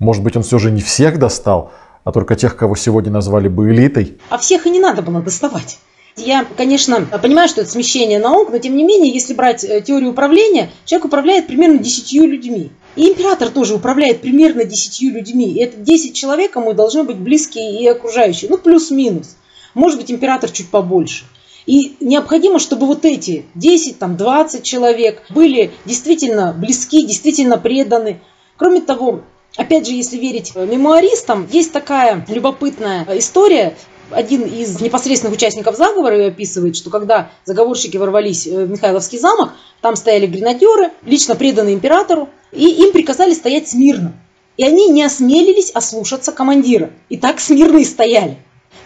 Может 0.00 0.24
быть, 0.24 0.36
он 0.36 0.42
все 0.42 0.58
же 0.58 0.72
не 0.72 0.82
всех 0.82 1.20
достал, 1.20 1.70
а 2.02 2.10
только 2.10 2.34
тех, 2.34 2.56
кого 2.56 2.74
сегодня 2.74 3.12
назвали 3.12 3.46
бы 3.46 3.70
элитой? 3.70 4.18
А 4.30 4.38
всех 4.38 4.66
и 4.66 4.70
не 4.70 4.80
надо 4.80 5.02
было 5.02 5.22
доставать. 5.22 5.78
Я, 6.16 6.44
конечно, 6.56 7.06
понимаю, 7.22 7.48
что 7.48 7.62
это 7.62 7.70
смещение 7.70 8.18
наук, 8.18 8.50
но 8.50 8.58
тем 8.58 8.76
не 8.76 8.84
менее, 8.84 9.12
если 9.12 9.32
брать 9.32 9.64
э, 9.64 9.80
теорию 9.80 10.10
управления, 10.10 10.70
человек 10.84 11.06
управляет 11.06 11.46
примерно 11.46 11.78
десятью 11.78 12.26
людьми. 12.26 12.70
И 12.96 13.08
император 13.08 13.50
тоже 13.50 13.74
управляет 13.74 14.20
примерно 14.20 14.64
десятью 14.64 15.12
людьми. 15.12 15.50
И 15.50 15.60
это 15.60 15.76
10 15.76 16.14
человек, 16.14 16.50
кому 16.50 16.72
должны 16.72 17.04
быть 17.04 17.16
близкие 17.16 17.80
и 17.80 17.86
окружающие. 17.86 18.50
Ну, 18.50 18.58
плюс-минус. 18.58 19.36
Может 19.74 20.00
быть, 20.00 20.10
император 20.10 20.50
чуть 20.50 20.68
побольше. 20.68 21.24
И 21.66 21.96
необходимо, 22.00 22.58
чтобы 22.58 22.86
вот 22.86 23.04
эти 23.04 23.46
10, 23.54 23.98
там, 23.98 24.16
20 24.16 24.64
человек 24.64 25.22
были 25.30 25.70
действительно 25.84 26.52
близки, 26.52 27.06
действительно 27.06 27.58
преданы. 27.58 28.20
Кроме 28.56 28.80
того, 28.80 29.22
опять 29.56 29.86
же, 29.86 29.92
если 29.92 30.16
верить 30.16 30.54
мемуаристам, 30.56 31.46
есть 31.50 31.72
такая 31.72 32.26
любопытная 32.28 33.06
история 33.18 33.76
один 34.10 34.42
из 34.42 34.80
непосредственных 34.80 35.36
участников 35.36 35.76
заговора 35.76 36.28
описывает, 36.28 36.76
что 36.76 36.90
когда 36.90 37.30
заговорщики 37.44 37.96
ворвались 37.96 38.46
в 38.46 38.70
Михайловский 38.70 39.18
замок, 39.18 39.50
там 39.80 39.96
стояли 39.96 40.26
гренадеры, 40.26 40.90
лично 41.04 41.34
преданные 41.34 41.74
императору, 41.74 42.28
и 42.52 42.68
им 42.68 42.92
приказали 42.92 43.34
стоять 43.34 43.68
смирно. 43.68 44.12
И 44.56 44.64
они 44.64 44.88
не 44.88 45.02
осмелились 45.02 45.70
ослушаться 45.70 46.32
командира. 46.32 46.90
И 47.08 47.16
так 47.16 47.40
смирно 47.40 47.78
и 47.78 47.84
стояли. 47.84 48.38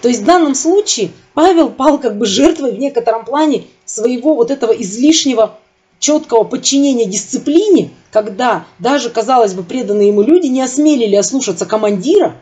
То 0.03 0.09
есть 0.09 0.23
в 0.23 0.25
данном 0.25 0.55
случае 0.55 1.11
Павел 1.35 1.71
пал 1.71 1.99
как 1.99 2.17
бы 2.19 2.27
жертвой 2.27 2.73
в 2.73 2.79
некотором 2.79 3.25
плане 3.25 3.65
своего 3.85 4.35
вот 4.35 4.51
этого 4.51 4.73
излишнего 4.73 5.59
четкого 5.99 6.45
подчинения 6.45 7.07
дисциплине, 7.07 7.91
когда 8.13 8.67
даже, 8.79 9.11
казалось 9.11 9.55
бы, 9.55 9.63
преданные 9.63 10.09
ему 10.09 10.23
люди 10.23 10.47
не 10.47 10.61
осмелили 10.61 11.17
ослушаться 11.17 11.67
командира, 11.67 12.37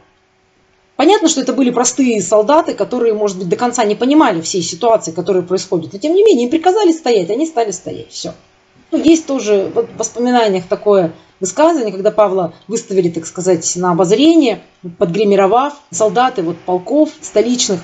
Понятно, 0.96 1.28
что 1.28 1.40
это 1.40 1.52
были 1.52 1.70
простые 1.70 2.20
солдаты, 2.20 2.74
которые, 2.74 3.14
может 3.14 3.38
быть, 3.38 3.48
до 3.48 3.56
конца 3.56 3.84
не 3.84 3.94
понимали 3.94 4.40
всей 4.40 4.62
ситуации, 4.62 5.10
которая 5.10 5.42
происходит. 5.42 5.92
Но, 5.92 5.98
тем 5.98 6.14
не 6.14 6.22
менее, 6.22 6.44
им 6.44 6.50
приказали 6.50 6.92
стоять, 6.92 7.30
они 7.30 7.46
стали 7.46 7.70
стоять. 7.70 8.10
Все. 8.10 8.34
Ну, 8.90 9.02
есть 9.02 9.26
тоже 9.26 9.72
в 9.74 9.96
воспоминаниях 9.96 10.66
такое 10.68 11.12
высказывание, 11.40 11.92
когда 11.92 12.10
Павла 12.10 12.54
выставили, 12.68 13.08
так 13.08 13.26
сказать, 13.26 13.74
на 13.76 13.92
обозрение, 13.92 14.62
подгримировав 14.98 15.74
солдаты 15.90 16.42
вот, 16.42 16.58
полков 16.58 17.10
столичных, 17.20 17.80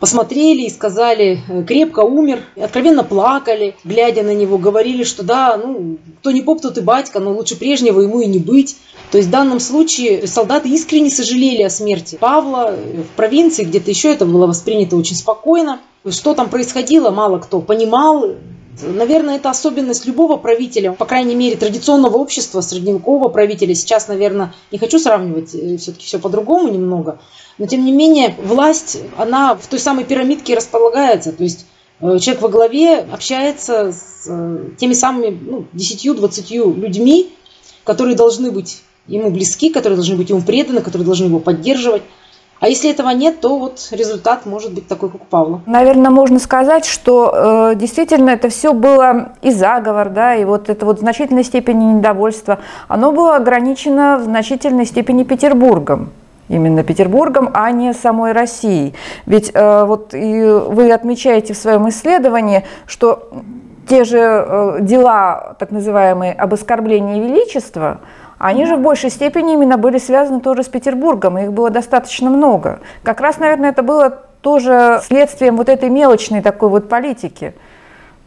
посмотрели 0.00 0.62
и 0.62 0.70
сказали, 0.70 1.40
э, 1.46 1.62
крепко 1.62 2.00
умер, 2.00 2.42
откровенно 2.56 3.04
плакали, 3.04 3.76
глядя 3.84 4.22
на 4.22 4.34
него, 4.34 4.58
говорили, 4.58 5.04
что 5.04 5.22
да, 5.22 5.56
ну, 5.62 5.98
кто 6.20 6.30
не 6.30 6.42
поп, 6.42 6.62
тот 6.62 6.78
и 6.78 6.80
батька, 6.80 7.20
но 7.20 7.32
лучше 7.32 7.56
прежнего 7.56 8.00
ему 8.00 8.20
и 8.20 8.26
не 8.26 8.38
быть. 8.38 8.76
То 9.12 9.18
есть 9.18 9.28
в 9.28 9.32
данном 9.32 9.60
случае 9.60 10.26
солдаты 10.26 10.70
искренне 10.70 11.10
сожалели 11.10 11.62
о 11.62 11.70
смерти 11.70 12.16
Павла. 12.18 12.74
В 12.74 13.16
провинции 13.16 13.64
где-то 13.64 13.90
еще 13.90 14.12
это 14.12 14.24
было 14.24 14.46
воспринято 14.46 14.96
очень 14.96 15.16
спокойно. 15.16 15.80
Что 16.08 16.34
там 16.34 16.48
происходило, 16.48 17.10
мало 17.10 17.38
кто 17.38 17.60
понимал. 17.60 18.36
Наверное, 18.82 19.36
это 19.36 19.50
особенность 19.50 20.06
любого 20.06 20.36
правителя, 20.36 20.92
по 20.92 21.04
крайней 21.04 21.34
мере, 21.34 21.56
традиционного 21.56 22.16
общества, 22.16 22.60
средневекового 22.60 23.28
правителя. 23.28 23.74
Сейчас, 23.74 24.08
наверное, 24.08 24.54
не 24.70 24.78
хочу 24.78 24.98
сравнивать, 24.98 25.54
э, 25.54 25.76
все-таки 25.76 26.06
все 26.06 26.18
по-другому 26.18 26.68
немного. 26.68 27.20
Но, 27.58 27.66
тем 27.66 27.84
не 27.84 27.92
менее, 27.92 28.34
власть, 28.42 28.98
она 29.16 29.54
в 29.54 29.66
той 29.66 29.78
самой 29.78 30.04
пирамидке 30.04 30.54
располагается. 30.54 31.32
То 31.32 31.42
есть 31.42 31.66
э, 32.00 32.18
человек 32.18 32.42
во 32.42 32.48
главе 32.48 32.98
общается 32.98 33.92
с 33.92 34.26
э, 34.26 34.70
теми 34.78 34.94
самыми 34.94 35.38
ну, 35.40 35.66
10-20 35.74 36.80
людьми, 36.80 37.30
которые 37.84 38.16
должны 38.16 38.50
быть 38.50 38.82
ему 39.06 39.30
близки, 39.30 39.70
которые 39.70 39.96
должны 39.96 40.16
быть 40.16 40.30
ему 40.30 40.42
преданы, 40.42 40.80
которые 40.80 41.06
должны 41.06 41.26
его 41.26 41.40
поддерживать. 41.40 42.02
А 42.60 42.68
если 42.68 42.90
этого 42.90 43.08
нет, 43.08 43.40
то 43.40 43.58
вот 43.58 43.88
результат 43.90 44.44
может 44.44 44.74
быть 44.74 44.86
такой, 44.86 45.08
как 45.08 45.22
у 45.22 45.24
Павла. 45.24 45.62
Наверное, 45.64 46.10
можно 46.10 46.38
сказать, 46.38 46.84
что 46.84 47.70
э, 47.72 47.74
действительно 47.74 48.30
это 48.30 48.50
все 48.50 48.74
было 48.74 49.32
и 49.40 49.50
заговор, 49.50 50.10
да, 50.10 50.36
и 50.36 50.44
вот 50.44 50.68
это 50.68 50.84
вот 50.84 50.98
в 50.98 51.00
значительной 51.00 51.44
степени 51.44 51.84
недовольство, 51.84 52.58
оно 52.86 53.12
было 53.12 53.36
ограничено 53.36 54.18
в 54.18 54.24
значительной 54.24 54.84
степени 54.84 55.24
Петербургом 55.24 56.10
именно 56.50 56.82
Петербургом, 56.82 57.50
а 57.54 57.70
не 57.70 57.94
самой 57.94 58.32
Россией. 58.32 58.94
Ведь 59.24 59.52
э, 59.54 59.84
вот 59.84 60.12
и 60.14 60.42
вы 60.44 60.92
отмечаете 60.92 61.54
в 61.54 61.56
своем 61.56 61.88
исследовании, 61.88 62.64
что 62.86 63.30
те 63.88 64.04
же 64.04 64.18
э, 64.18 64.78
дела, 64.80 65.54
так 65.58 65.70
называемые, 65.70 66.32
об 66.32 66.52
оскорблении 66.52 67.20
величества, 67.20 68.00
они 68.40 68.64
же 68.64 68.76
в 68.76 68.80
большей 68.80 69.10
степени 69.10 69.52
именно 69.52 69.76
были 69.76 69.98
связаны 69.98 70.40
тоже 70.40 70.62
с 70.62 70.68
Петербургом, 70.68 71.36
их 71.36 71.52
было 71.52 71.68
достаточно 71.68 72.30
много. 72.30 72.80
Как 73.02 73.20
раз, 73.20 73.36
наверное, 73.36 73.68
это 73.68 73.82
было 73.82 74.08
тоже 74.40 75.02
следствием 75.06 75.58
вот 75.58 75.68
этой 75.68 75.90
мелочной 75.90 76.40
такой 76.40 76.70
вот 76.70 76.88
политики, 76.88 77.52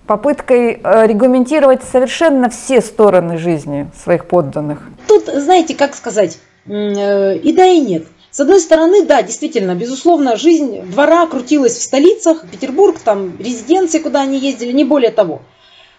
попыткой 0.06 0.80
э, 0.84 1.08
регламентировать 1.08 1.82
совершенно 1.84 2.52
все 2.52 2.82
стороны 2.82 3.40
жизни 3.40 3.90
своих 4.04 4.28
подданных. 4.28 4.84
Тут, 5.08 5.26
знаете, 5.26 5.74
как 5.74 5.96
сказать, 5.96 6.38
э, 6.68 7.38
и 7.38 7.52
да, 7.52 7.66
и 7.66 7.80
нет. 7.80 8.04
С 8.30 8.40
одной 8.40 8.60
стороны, 8.60 9.06
да, 9.06 9.24
действительно, 9.24 9.74
безусловно, 9.74 10.36
жизнь 10.36 10.82
двора 10.92 11.26
крутилась 11.26 11.76
в 11.76 11.82
столицах, 11.82 12.46
Петербург, 12.52 13.00
там 13.00 13.36
резиденции, 13.40 13.98
куда 13.98 14.22
они 14.22 14.38
ездили, 14.38 14.74
не 14.74 14.84
более 14.84 15.12
того. 15.12 15.42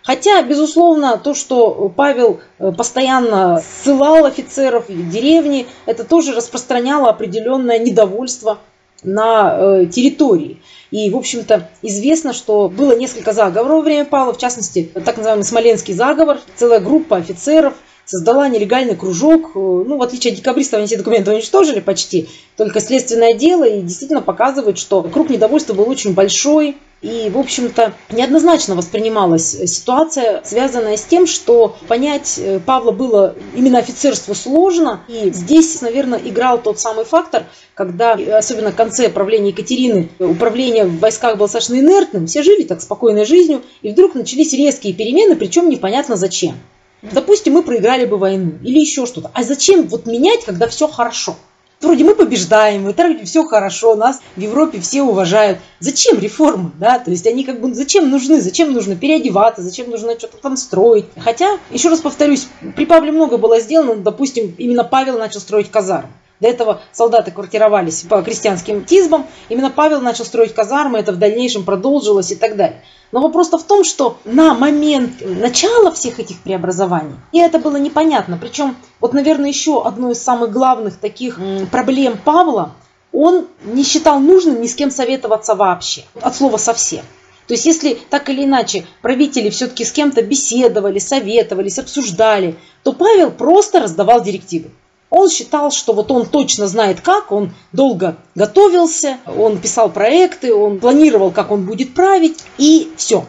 Хотя, 0.04 0.42
безусловно, 0.42 1.16
то, 1.16 1.32
что 1.32 1.90
Павел 1.96 2.40
э, 2.58 2.72
постоянно 2.72 3.62
ссылал 3.62 4.26
офицеров 4.26 4.90
в 4.90 5.10
деревни, 5.10 5.66
это 5.86 6.04
тоже 6.04 6.34
распространяло 6.34 7.08
определенное 7.08 7.78
недовольство 7.78 8.58
на 9.02 9.56
э, 9.56 9.86
территории. 9.86 10.60
И, 10.90 11.08
в 11.08 11.16
общем-то, 11.16 11.70
известно, 11.80 12.34
что 12.34 12.68
было 12.68 12.94
несколько 12.94 13.32
заговоров 13.32 13.78
во 13.78 13.80
время 13.80 14.04
Павла, 14.04 14.34
в 14.34 14.38
частности, 14.38 14.90
так 14.92 15.16
называемый 15.16 15.44
Смоленский 15.44 15.94
заговор, 15.94 16.38
целая 16.54 16.80
группа 16.80 17.16
офицеров 17.16 17.72
создала 18.04 18.48
нелегальный 18.48 18.96
кружок. 18.96 19.52
Э, 19.54 19.58
ну, 19.58 19.96
в 19.96 20.02
отличие 20.02 20.32
от 20.32 20.38
декабристов, 20.38 20.78
они 20.78 20.86
все 20.86 20.98
документы 20.98 21.30
уничтожили 21.32 21.80
почти, 21.80 22.28
только 22.58 22.80
следственное 22.80 23.32
дело, 23.32 23.64
и 23.64 23.80
действительно 23.80 24.20
показывает, 24.20 24.76
что 24.76 25.02
круг 25.02 25.30
недовольства 25.30 25.72
был 25.72 25.88
очень 25.88 26.12
большой, 26.12 26.76
и, 27.04 27.28
в 27.28 27.36
общем-то, 27.36 27.92
неоднозначно 28.10 28.74
воспринималась 28.74 29.50
ситуация, 29.50 30.40
связанная 30.42 30.96
с 30.96 31.02
тем, 31.02 31.26
что 31.26 31.76
понять 31.86 32.38
э, 32.38 32.60
Павла 32.64 32.92
было 32.92 33.34
именно 33.54 33.78
офицерство 33.78 34.32
сложно. 34.32 35.00
И 35.06 35.30
здесь, 35.30 35.82
наверное, 35.82 36.18
играл 36.18 36.62
тот 36.62 36.80
самый 36.80 37.04
фактор, 37.04 37.44
когда, 37.74 38.14
особенно 38.14 38.72
в 38.72 38.74
конце 38.74 39.10
правления 39.10 39.50
Екатерины, 39.50 40.08
управление 40.18 40.86
в 40.86 40.98
войсках 40.98 41.36
было 41.36 41.46
достаточно 41.46 41.78
инертным, 41.78 42.26
все 42.26 42.42
жили 42.42 42.62
так 42.62 42.80
спокойной 42.80 43.26
жизнью, 43.26 43.60
и 43.82 43.90
вдруг 43.90 44.14
начались 44.14 44.54
резкие 44.54 44.94
перемены, 44.94 45.36
причем 45.36 45.68
непонятно 45.68 46.16
зачем. 46.16 46.54
Допустим, 47.02 47.52
мы 47.52 47.62
проиграли 47.62 48.06
бы 48.06 48.16
войну 48.16 48.52
или 48.62 48.78
еще 48.80 49.04
что-то. 49.04 49.30
А 49.34 49.42
зачем 49.42 49.88
вот 49.88 50.06
менять, 50.06 50.46
когда 50.46 50.68
все 50.68 50.88
хорошо? 50.88 51.36
Вроде 51.84 52.04
мы 52.04 52.14
побеждаем, 52.14 52.84
вроде 52.84 53.24
все 53.24 53.44
хорошо, 53.44 53.94
нас 53.94 54.20
в 54.36 54.40
Европе 54.40 54.80
все 54.80 55.02
уважают. 55.02 55.58
Зачем 55.80 56.18
реформы, 56.18 56.72
да? 56.78 56.98
То 56.98 57.10
есть 57.10 57.26
они 57.26 57.44
как 57.44 57.60
бы 57.60 57.72
зачем 57.74 58.10
нужны, 58.10 58.40
зачем 58.40 58.72
нужно 58.72 58.96
переодеваться, 58.96 59.62
зачем 59.62 59.90
нужно 59.90 60.18
что-то 60.18 60.38
там 60.38 60.56
строить. 60.56 61.06
Хотя, 61.16 61.58
еще 61.70 61.88
раз 61.88 62.00
повторюсь, 62.00 62.48
при 62.76 62.86
Павле 62.86 63.12
много 63.12 63.36
было 63.36 63.60
сделано, 63.60 63.96
допустим, 63.96 64.54
именно 64.58 64.84
Павел 64.84 65.18
начал 65.18 65.40
строить 65.40 65.70
казармы. 65.70 66.10
До 66.40 66.48
этого 66.48 66.82
солдаты 66.92 67.30
квартировались 67.30 68.02
по 68.02 68.20
крестьянским 68.22 68.84
тизбам. 68.84 69.26
Именно 69.48 69.70
Павел 69.70 70.00
начал 70.00 70.24
строить 70.24 70.54
казармы, 70.54 70.98
это 70.98 71.12
в 71.12 71.18
дальнейшем 71.18 71.64
продолжилось 71.64 72.32
и 72.32 72.36
так 72.36 72.56
далее. 72.56 72.82
Но 73.12 73.20
вопрос-то 73.20 73.58
в 73.58 73.62
том, 73.62 73.84
что 73.84 74.18
на 74.24 74.54
момент 74.54 75.22
начала 75.22 75.92
всех 75.92 76.18
этих 76.18 76.40
преобразований, 76.40 77.14
и 77.30 77.38
это 77.38 77.60
было 77.60 77.76
непонятно. 77.76 78.36
Причем, 78.36 78.76
вот, 79.00 79.12
наверное, 79.12 79.48
еще 79.48 79.84
одной 79.84 80.12
из 80.12 80.22
самых 80.22 80.50
главных 80.50 80.98
таких 80.98 81.38
проблем 81.70 82.18
Павла, 82.24 82.72
он 83.12 83.46
не 83.62 83.84
считал 83.84 84.18
нужным 84.18 84.60
ни 84.60 84.66
с 84.66 84.74
кем 84.74 84.90
советоваться 84.90 85.54
вообще. 85.54 86.02
От 86.20 86.34
слова 86.34 86.56
совсем. 86.56 87.04
То 87.46 87.54
есть, 87.54 87.66
если 87.66 87.96
так 88.10 88.28
или 88.30 88.44
иначе 88.44 88.84
правители 89.02 89.50
все-таки 89.50 89.84
с 89.84 89.92
кем-то 89.92 90.22
беседовали, 90.22 90.98
советовались, 90.98 91.78
обсуждали, 91.78 92.56
то 92.82 92.92
Павел 92.92 93.30
просто 93.30 93.80
раздавал 93.80 94.22
директивы. 94.22 94.70
Он 95.16 95.30
считал, 95.30 95.70
что 95.70 95.92
вот 95.92 96.10
он 96.10 96.26
точно 96.26 96.66
знает 96.66 97.00
как, 97.00 97.30
он 97.30 97.52
долго 97.70 98.16
готовился, 98.34 99.18
он 99.38 99.58
писал 99.58 99.88
проекты, 99.88 100.52
он 100.52 100.80
планировал, 100.80 101.30
как 101.30 101.52
он 101.52 101.64
будет 101.64 101.94
править, 101.94 102.42
и 102.58 102.90
все. 102.96 103.24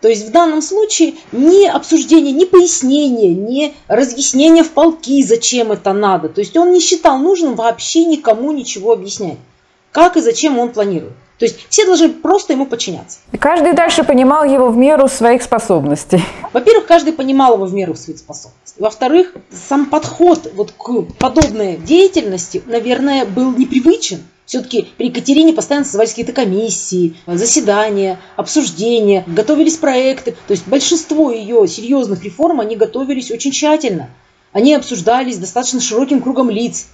То 0.00 0.06
есть 0.06 0.28
в 0.28 0.30
данном 0.30 0.62
случае 0.62 1.14
ни 1.32 1.66
обсуждение, 1.66 2.30
ни 2.30 2.44
пояснение, 2.44 3.34
ни 3.34 3.74
разъяснение 3.88 4.62
в 4.62 4.70
полки, 4.70 5.20
зачем 5.24 5.72
это 5.72 5.92
надо. 5.92 6.28
То 6.28 6.40
есть 6.40 6.56
он 6.56 6.72
не 6.72 6.78
считал 6.78 7.18
нужным 7.18 7.56
вообще 7.56 8.04
никому 8.04 8.52
ничего 8.52 8.92
объяснять, 8.92 9.38
как 9.90 10.16
и 10.16 10.20
зачем 10.20 10.60
он 10.60 10.72
планирует. 10.72 11.14
То 11.38 11.44
есть 11.44 11.66
все 11.68 11.84
должны 11.84 12.08
просто 12.08 12.54
ему 12.54 12.66
подчиняться. 12.66 13.18
И 13.32 13.36
каждый 13.36 13.74
дальше 13.74 14.04
понимал 14.04 14.44
его 14.44 14.68
в 14.68 14.76
меру 14.76 15.06
своих 15.08 15.42
способностей. 15.42 16.22
Во-первых, 16.52 16.86
каждый 16.86 17.12
понимал 17.12 17.54
его 17.54 17.66
в 17.66 17.74
меру 17.74 17.94
своих 17.94 18.18
способностей. 18.18 18.74
Во-вторых, 18.78 19.34
сам 19.50 19.86
подход 19.86 20.50
вот 20.54 20.72
к 20.72 21.02
подобной 21.18 21.76
деятельности, 21.76 22.62
наверное, 22.66 23.26
был 23.26 23.52
непривычен. 23.52 24.22
Все-таки 24.46 24.88
при 24.96 25.08
Екатерине 25.08 25.52
постоянно 25.52 25.84
создавались 25.84 26.10
какие-то 26.10 26.32
комиссии, 26.32 27.16
заседания, 27.26 28.18
обсуждения, 28.36 29.24
готовились 29.26 29.76
проекты. 29.76 30.32
То 30.46 30.52
есть 30.52 30.66
большинство 30.68 31.32
ее 31.32 31.66
серьезных 31.66 32.22
реформ, 32.24 32.60
они 32.60 32.76
готовились 32.76 33.30
очень 33.30 33.50
тщательно. 33.50 34.08
Они 34.52 34.72
обсуждались 34.72 35.36
достаточно 35.36 35.80
широким 35.80 36.22
кругом 36.22 36.48
лиц. 36.48 36.86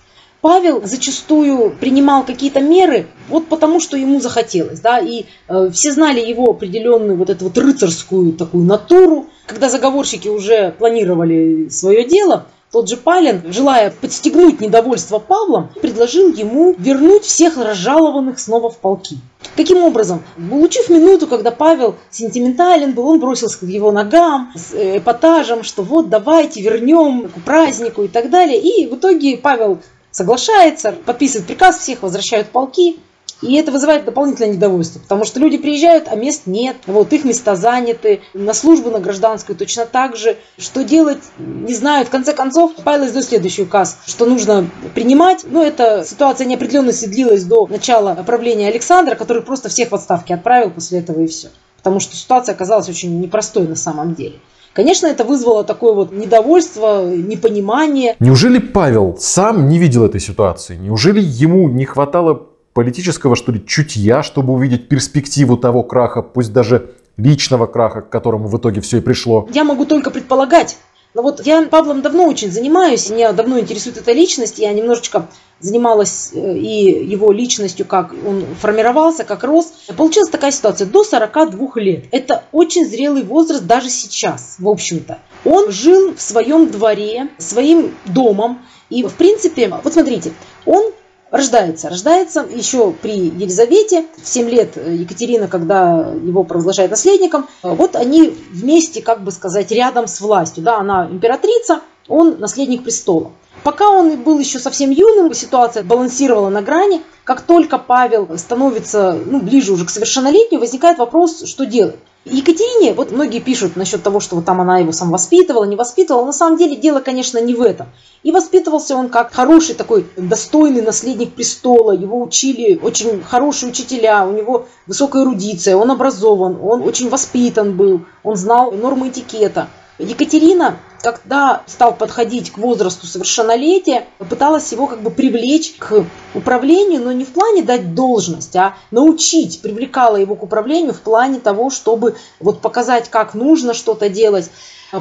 Павел 0.43 0.83
зачастую 0.85 1.71
принимал 1.79 2.25
какие-то 2.25 2.61
меры 2.61 3.07
вот 3.29 3.47
потому, 3.47 3.79
что 3.79 3.97
ему 3.97 4.21
захотелось, 4.21 4.81
да, 4.81 4.99
и 4.99 5.27
э, 5.47 5.71
все 5.73 5.93
знали 5.93 6.21
его 6.21 6.51
определенную 6.51 7.17
вот 7.17 7.31
эту 7.31 7.45
вот 7.45 7.57
рыцарскую 7.57 8.33
такую 8.33 8.65
натуру. 8.65 9.27
Когда 9.47 9.69
заговорщики 9.69 10.27
уже 10.27 10.75
планировали 10.77 11.69
свое 11.69 12.05
дело, 12.05 12.47
тот 12.73 12.89
же 12.89 12.97
Палин, 12.97 13.43
желая 13.53 13.93
подстегнуть 13.93 14.61
недовольство 14.61 15.21
Павлом, 15.21 15.71
предложил 15.81 16.33
ему 16.33 16.75
вернуть 16.77 17.23
всех 17.23 17.57
разжалованных 17.57 18.41
снова 18.41 18.69
в 18.69 18.79
полки. 18.79 19.19
Каким 19.57 19.85
образом? 19.85 20.25
Получив 20.51 20.89
минуту, 20.89 21.29
когда 21.29 21.53
Павел 21.53 21.95
сентиментален 22.11 22.95
был, 22.95 23.07
он 23.07 23.21
бросился 23.21 23.61
к 23.61 23.63
его 23.63 23.93
ногам 23.93 24.51
с 24.57 24.75
э, 24.75 24.99
эпатажем, 24.99 25.63
что 25.63 25.83
вот 25.85 26.09
давайте 26.09 26.63
вернем 26.63 27.29
к 27.29 27.45
празднику 27.45 28.03
и 28.03 28.09
так 28.09 28.29
далее. 28.29 28.61
И 28.61 28.89
в 28.89 28.97
итоге 28.97 29.37
Павел 29.37 29.79
соглашается, 30.13 30.93
подписывает 30.93 31.49
приказ, 31.49 31.79
всех 31.79 32.03
возвращают 32.03 32.49
полки. 32.49 33.01
И 33.43 33.57
это 33.57 33.73
вызывает 33.73 34.05
дополнительное 34.05 34.53
недовольство, 34.53 35.01
потому 35.01 35.25
что 35.25 35.41
люди 35.41 35.59
приезжают, 35.59 36.07
а 36.07 36.15
мест 36.15 36.43
нет, 36.47 36.77
вот 36.87 37.13
их 37.13 37.25
места 37.25 37.57
заняты, 37.57 38.21
на 38.35 38.55
службу 38.55 38.89
на 38.91 39.01
гражданскую 39.01 39.57
точно 39.57 39.85
так 39.85 40.17
же. 40.17 40.37
Что 40.59 40.85
делать, 40.85 41.23
не 41.39 41.75
знаю. 41.75 42.07
В 42.07 42.11
конце 42.11 42.35
концов, 42.35 42.73
Павел 42.85 43.07
издает 43.07 43.27
следующий 43.27 43.63
указ, 43.63 43.99
что 44.07 44.27
нужно 44.27 44.71
принимать. 44.95 45.45
Но 45.45 45.61
эта 45.65 46.05
ситуация 46.05 46.45
неопределенности 46.45 47.07
длилась 47.07 47.43
до 47.43 47.67
начала 47.67 48.15
правления 48.25 48.69
Александра, 48.69 49.17
который 49.17 49.43
просто 49.43 49.69
всех 49.69 49.91
в 49.91 49.95
отставке 49.97 50.35
отправил 50.35 50.71
после 50.71 51.01
этого 51.01 51.21
и 51.21 51.27
все. 51.27 51.49
Потому 51.79 51.99
что 51.99 52.15
ситуация 52.15 52.55
оказалась 52.55 52.89
очень 52.89 53.21
непростой 53.21 53.67
на 53.67 53.75
самом 53.75 54.15
деле. 54.15 54.39
Конечно, 54.75 55.07
это 55.07 55.25
вызвало 55.25 55.65
такое 55.65 55.93
вот 55.93 56.13
недовольство, 56.13 57.05
непонимание. 57.05 58.17
Неужели 58.21 58.59
Павел 58.59 59.17
сам 59.19 59.69
не 59.69 59.79
видел 59.79 60.05
этой 60.05 60.21
ситуации? 60.21 60.77
Неужели 60.77 61.21
ему 61.21 61.69
не 61.69 61.85
хватало 61.85 62.47
политического, 62.73 63.37
что 63.37 63.53
ли, 63.53 63.63
чутья, 63.67 64.23
чтобы 64.23 64.55
увидеть 64.55 64.89
перспективу 64.89 65.57
того 65.57 65.83
краха, 65.83 66.23
пусть 66.23 66.53
даже 66.53 66.93
личного 67.19 67.67
краха, 67.67 68.01
к 68.01 68.09
которому 68.09 68.49
в 68.49 68.57
итоге 68.57 68.81
все 68.81 68.99
и 68.99 69.01
пришло? 69.01 69.47
Я 69.53 69.65
могу 69.65 69.85
только 69.85 70.11
предполагать. 70.11 70.79
Но 71.15 71.23
вот 71.23 71.45
я 71.45 71.63
Павлом 71.67 72.01
давно 72.01 72.27
очень 72.27 72.51
занимаюсь, 72.51 73.11
меня 73.11 73.33
давно 73.33 73.59
интересует 73.59 73.99
эта 73.99 74.13
личность, 74.13 74.59
я 74.59 74.73
немножечко 74.73 75.29
занималась 75.61 76.31
э, 76.33 76.57
и 76.57 77.07
его 77.07 77.33
личностью, 77.33 77.87
как 77.87 78.13
он 78.27 78.47
формировался, 78.61 79.25
как 79.25 79.45
рос. 79.45 79.73
Получилась 79.97 80.31
такая 80.31 80.51
ситуация, 80.51 80.87
до 80.87 81.05
42 81.05 81.69
лет. 81.77 82.05
Это 82.11 82.45
очень 82.51 82.87
зрелый 82.87 83.23
возраст 83.23 83.65
даже 83.65 83.91
сейчас, 83.91 84.57
в 84.59 84.69
общем-то. 84.69 85.19
Он 85.45 85.71
жил 85.71 86.15
в 86.15 86.21
своем 86.21 86.71
дворе, 86.71 87.29
своим 87.39 87.95
домом, 88.07 88.63
и, 88.91 89.03
в 89.03 89.15
принципе, 89.15 89.69
вот 89.85 89.93
смотрите, 89.93 90.33
он 90.67 90.93
рождается. 91.33 91.89
Рождается 91.89 92.47
еще 92.49 92.93
при 92.93 93.13
Елизавете, 93.13 94.07
в 94.23 94.29
7 94.29 94.49
лет 94.49 94.77
Екатерина, 94.77 95.49
когда 95.49 96.13
его 96.23 96.45
провозглашает 96.45 96.93
наследником, 96.93 97.49
вот 97.63 97.97
они 97.97 98.29
вместе, 98.53 99.03
как 99.03 99.25
бы 99.25 99.33
сказать, 99.33 99.73
рядом 99.73 100.07
с 100.07 100.21
властью. 100.21 100.63
Да, 100.63 100.79
она 100.79 101.09
императрица, 101.11 101.81
он 102.07 102.39
наследник 102.39 102.85
престола. 102.85 103.33
Пока 103.65 103.91
он 103.91 104.23
был 104.23 104.39
еще 104.39 104.59
совсем 104.59 104.91
юным, 104.91 105.33
ситуация 105.35 105.83
балансировала 105.83 106.49
на 106.49 106.63
грани. 106.63 107.03
Как 107.25 107.43
только 107.43 107.79
Павел 107.79 108.37
становится 108.37 109.13
ну, 109.13 109.41
ближе 109.41 109.73
уже 109.73 109.85
к 109.85 109.91
совершеннолетию, 109.91 110.61
возникает 110.61 110.99
вопрос, 110.99 111.45
что 111.47 111.65
делать. 111.65 111.97
Екатерине, 112.25 112.95
вот 112.95 113.11
многие 113.11 113.41
пишут 113.41 113.75
насчет 113.75 114.03
того, 114.03 114.21
что 114.21 114.37
вот 114.37 114.45
там 114.45 114.61
она 114.61 114.79
его 114.79 114.93
сам 114.93 115.11
воспитывала, 115.11 115.65
не 115.65 115.75
воспитывала. 115.75 116.25
На 116.25 116.33
самом 116.33 116.57
деле 116.57 116.77
дело, 116.77 117.01
конечно, 117.01 117.39
не 117.39 117.55
в 117.55 117.61
этом. 117.61 117.89
И 118.23 118.31
воспитывался 118.31 118.95
он 118.95 119.09
как 119.09 119.33
хороший 119.33 119.75
такой 119.75 120.07
достойный 120.17 120.83
наследник 120.83 121.35
престола. 121.35 121.91
Его 121.91 122.23
учили 122.23 122.79
очень 122.81 123.23
хорошие 123.25 123.71
учителя, 123.71 124.25
у 124.25 124.33
него 124.33 124.67
высокая 124.87 125.25
эрудиция, 125.25 125.77
он 125.77 125.91
образован, 125.91 126.59
он 126.63 126.83
очень 126.83 127.09
воспитан 127.09 127.77
был, 127.77 128.03
он 128.23 128.37
знал 128.37 128.71
нормы 128.71 129.09
этикета. 129.09 129.69
Екатерина, 129.99 130.77
когда 131.03 131.63
стал 131.67 131.95
подходить 131.95 132.51
к 132.53 132.59
возрасту 132.59 133.07
совершеннолетия, 133.07 134.07
пыталась 134.19 134.71
его 134.73 134.87
как 134.87 135.03
бы 135.03 135.11
привлечь 135.11 135.75
к 135.79 136.05
управлению, 136.35 137.03
но 137.03 137.13
не 137.13 137.25
в 137.25 137.33
плане 137.33 137.63
дать 137.63 137.95
должность, 137.95 138.55
а 138.57 138.77
научить, 138.91 139.61
привлекала 139.61 140.17
его 140.17 140.37
к 140.37 140.43
управлению 140.43 140.95
в 140.95 141.01
плане 141.01 141.41
того, 141.41 141.71
чтобы 141.71 142.17
вот 142.41 142.61
показать, 142.61 143.11
как 143.11 143.35
нужно 143.35 143.75
что-то 143.75 144.09
делать. 144.09 144.51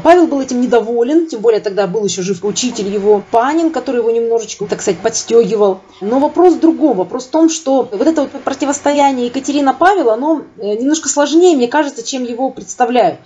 Павел 0.04 0.28
был 0.28 0.40
этим 0.40 0.62
недоволен, 0.62 1.28
тем 1.28 1.42
более 1.42 1.60
тогда 1.60 1.86
был 1.86 2.06
еще 2.06 2.22
жив 2.22 2.46
учитель 2.46 2.88
его 2.88 3.22
Панин, 3.30 3.72
который 3.72 3.98
его 3.98 4.10
немножечко, 4.10 4.66
так 4.66 4.82
сказать, 4.82 5.02
подстегивал. 5.02 5.82
Но 6.00 6.20
вопрос 6.20 6.54
в 6.54 6.60
другом. 6.62 6.98
Вопрос 6.98 7.26
в 7.26 7.30
том, 7.30 7.50
что 7.50 7.90
вот 7.92 8.08
это 8.08 8.22
вот 8.22 8.32
противостояние 8.44 9.26
Екатерина-Павел, 9.26 10.10
оно 10.10 10.44
э, 10.58 10.76
немножко 10.76 11.10
сложнее, 11.10 11.58
мне 11.58 11.68
кажется, 11.68 12.04
чем 12.04 12.24
его 12.24 12.52
представляют. 12.52 13.20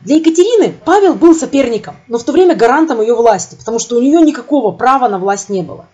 Для 0.00 0.16
Екатерины 0.16 0.74
Павел 0.84 1.14
был 1.14 1.34
соперником, 1.34 1.96
но 2.06 2.18
в 2.18 2.24
то 2.24 2.30
время 2.30 2.54
гарантом 2.54 3.00
ее 3.00 3.14
власти, 3.14 3.56
потому 3.56 3.80
что 3.80 3.96
у 3.96 4.00
нее 4.00 4.20
никакого 4.20 4.70
права 4.70 5.08
на 5.08 5.18
власть 5.18 5.48
не 5.48 5.62
было. 5.62 5.86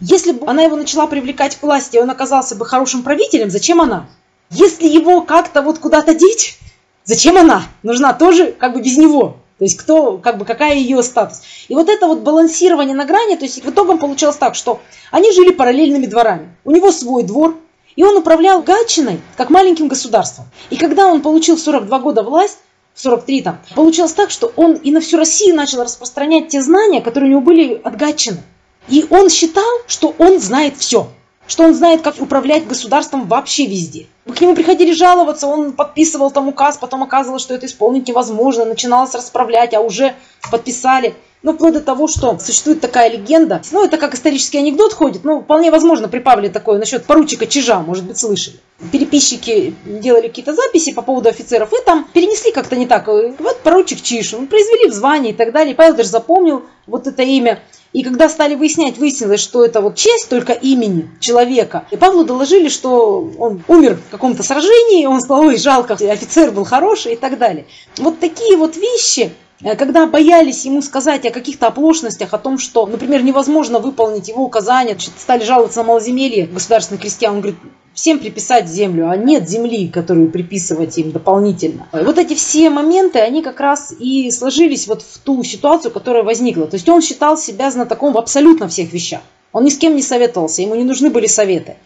Если 0.00 0.32
бы 0.32 0.46
она 0.48 0.62
его 0.62 0.76
начала 0.76 1.06
привлекать 1.06 1.56
к 1.56 1.62
власти, 1.62 1.96
и 1.96 2.00
он 2.00 2.10
оказался 2.10 2.56
бы 2.56 2.66
хорошим 2.66 3.02
правителем, 3.02 3.50
зачем 3.50 3.80
она? 3.80 4.08
Если 4.50 4.86
его 4.86 5.22
как-то 5.22 5.62
вот 5.62 5.78
куда-то 5.78 6.14
деть, 6.14 6.58
зачем 7.04 7.36
она? 7.36 7.62
Нужна 7.84 8.12
тоже 8.12 8.52
как 8.52 8.74
бы 8.74 8.80
без 8.80 8.96
него. 8.96 9.36
То 9.58 9.64
есть 9.64 9.76
кто, 9.76 10.18
как 10.18 10.38
бы, 10.38 10.44
какая 10.44 10.74
ее 10.74 11.02
статус. 11.02 11.42
И 11.68 11.74
вот 11.74 11.88
это 11.88 12.06
вот 12.06 12.20
балансирование 12.20 12.96
на 12.96 13.04
грани, 13.04 13.36
то 13.36 13.44
есть 13.44 13.64
в 13.64 13.70
итогом 13.70 13.98
получалось 13.98 14.36
так, 14.36 14.54
что 14.54 14.80
они 15.10 15.32
жили 15.32 15.50
параллельными 15.50 16.06
дворами. 16.06 16.56
У 16.64 16.70
него 16.70 16.92
свой 16.92 17.24
двор, 17.24 17.56
и 17.96 18.04
он 18.04 18.16
управлял 18.16 18.62
Гатчиной 18.62 19.20
как 19.36 19.50
маленьким 19.50 19.88
государством. 19.88 20.46
И 20.70 20.76
когда 20.76 21.06
он 21.06 21.22
получил 21.22 21.56
в 21.56 21.60
42 21.60 21.98
года 21.98 22.22
власть, 22.22 22.58
43 22.98 23.42
там, 23.42 23.58
получилось 23.76 24.12
так, 24.12 24.30
что 24.30 24.52
он 24.56 24.74
и 24.74 24.90
на 24.90 25.00
всю 25.00 25.16
Россию 25.18 25.54
начал 25.54 25.82
распространять 25.82 26.48
те 26.48 26.60
знания, 26.60 27.00
которые 27.00 27.28
у 27.28 27.30
него 27.32 27.40
были 27.40 27.80
от 27.82 27.96
Гатчины. 27.96 28.42
И 28.88 29.06
он 29.08 29.30
считал, 29.30 29.70
что 29.86 30.14
он 30.18 30.40
знает 30.40 30.76
все, 30.76 31.08
что 31.46 31.62
он 31.62 31.74
знает, 31.74 32.02
как 32.02 32.20
управлять 32.20 32.66
государством 32.66 33.28
вообще 33.28 33.66
везде. 33.66 34.06
К 34.26 34.40
нему 34.40 34.54
приходили 34.54 34.92
жаловаться, 34.92 35.46
он 35.46 35.72
подписывал 35.72 36.30
там 36.32 36.48
указ, 36.48 36.76
потом 36.76 37.04
оказывалось, 37.04 37.42
что 37.42 37.54
это 37.54 37.66
исполнить 37.66 38.08
невозможно, 38.08 38.64
начиналось 38.64 39.14
расправлять, 39.14 39.74
а 39.74 39.80
уже 39.80 40.14
подписали. 40.50 41.14
Ну, 41.42 41.52
вплоть 41.52 41.74
до 41.74 41.80
того, 41.80 42.08
что 42.08 42.38
существует 42.38 42.80
такая 42.80 43.10
легенда. 43.10 43.62
Ну, 43.70 43.84
это 43.84 43.96
как 43.96 44.14
исторический 44.14 44.58
анекдот 44.58 44.92
ходит. 44.92 45.24
Ну, 45.24 45.40
вполне 45.40 45.70
возможно, 45.70 46.08
при 46.08 46.18
Павле 46.18 46.48
такое 46.48 46.78
насчет 46.78 47.04
поручика 47.04 47.46
Чижа, 47.46 47.80
может 47.80 48.04
быть, 48.04 48.18
слышали. 48.18 48.56
Переписчики 48.90 49.74
делали 49.84 50.28
какие-то 50.28 50.54
записи 50.54 50.92
по 50.92 51.02
поводу 51.02 51.28
офицеров, 51.28 51.72
и 51.72 51.84
там 51.84 52.06
перенесли 52.12 52.50
как-то 52.52 52.76
не 52.76 52.86
так. 52.86 53.06
Вот 53.06 53.60
поручик 53.62 54.02
Чиж, 54.02 54.34
он 54.34 54.48
произвели 54.48 54.90
в 54.90 54.94
звании 54.94 55.30
и 55.30 55.34
так 55.34 55.52
далее. 55.52 55.74
Павел 55.74 55.94
даже 55.94 56.08
запомнил 56.08 56.64
вот 56.86 57.06
это 57.06 57.22
имя. 57.22 57.62
И 57.92 58.02
когда 58.02 58.28
стали 58.28 58.54
выяснять, 58.54 58.98
выяснилось, 58.98 59.40
что 59.40 59.64
это 59.64 59.80
вот 59.80 59.96
честь 59.96 60.28
только 60.28 60.52
имени 60.52 61.10
человека. 61.20 61.86
И 61.90 61.96
Павлу 61.96 62.24
доложили, 62.24 62.68
что 62.68 63.30
он 63.38 63.62
умер 63.66 63.98
в 64.06 64.10
каком-то 64.10 64.42
сражении, 64.42 65.06
он 65.06 65.20
сказал, 65.20 65.44
ой, 65.44 65.58
жалко, 65.58 65.94
офицер 65.94 66.50
был 66.50 66.64
хороший 66.64 67.14
и 67.14 67.16
так 67.16 67.38
далее. 67.38 67.66
Вот 67.96 68.20
такие 68.20 68.56
вот 68.56 68.76
вещи, 68.76 69.32
Э, 69.62 69.74
когда 69.74 70.06
боялись 70.06 70.64
ему 70.64 70.82
сказать 70.82 71.26
о 71.26 71.30
каких-то 71.30 71.66
оплошностях, 71.66 72.32
о 72.32 72.38
том, 72.38 72.58
что, 72.58 72.86
например, 72.86 73.22
невозможно 73.22 73.78
выполнить 73.78 74.28
его 74.28 74.44
указания, 74.44 74.96
стали 74.98 75.44
жаловаться 75.44 75.80
на 75.80 75.88
малоземелье 75.88 76.46
государственных 76.46 77.02
крестьян, 77.02 77.34
он 77.34 77.40
говорит, 77.40 77.60
всем 77.98 78.20
приписать 78.20 78.68
землю, 78.68 79.10
а 79.10 79.16
нет 79.16 79.48
земли, 79.48 79.88
которую 79.88 80.30
приписывать 80.30 80.96
им 80.98 81.10
дополнительно. 81.10 81.88
Вот 81.90 82.16
эти 82.16 82.34
все 82.34 82.70
моменты, 82.70 83.18
они 83.18 83.42
как 83.42 83.58
раз 83.58 83.92
и 83.98 84.30
сложились 84.30 84.86
вот 84.86 85.02
в 85.02 85.18
ту 85.18 85.42
ситуацию, 85.42 85.90
которая 85.90 86.22
возникла. 86.22 86.68
То 86.68 86.76
есть 86.76 86.88
он 86.88 87.02
считал 87.02 87.36
себя 87.36 87.72
знатоком 87.72 88.12
в 88.12 88.18
абсолютно 88.18 88.68
всех 88.68 88.92
вещах. 88.92 89.20
Он 89.52 89.64
ни 89.64 89.70
с 89.70 89.76
кем 89.76 89.96
не 89.96 90.02
советовался, 90.02 90.62
ему 90.62 90.76
не 90.76 90.84
нужны 90.84 91.10
были 91.10 91.26
советы. 91.26 91.76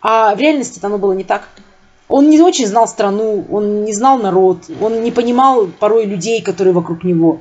А 0.00 0.36
в 0.36 0.38
реальности 0.38 0.78
оно 0.84 0.98
было 0.98 1.14
не 1.14 1.24
так. 1.24 1.48
Он 2.08 2.30
не 2.30 2.40
очень 2.40 2.68
знал 2.68 2.86
страну, 2.86 3.44
он 3.50 3.82
не 3.82 3.92
знал 3.92 4.18
народ, 4.18 4.58
он 4.80 5.02
не 5.02 5.10
понимал 5.10 5.66
порой 5.66 6.04
людей, 6.04 6.42
которые 6.42 6.74
вокруг 6.74 7.02
него. 7.02 7.40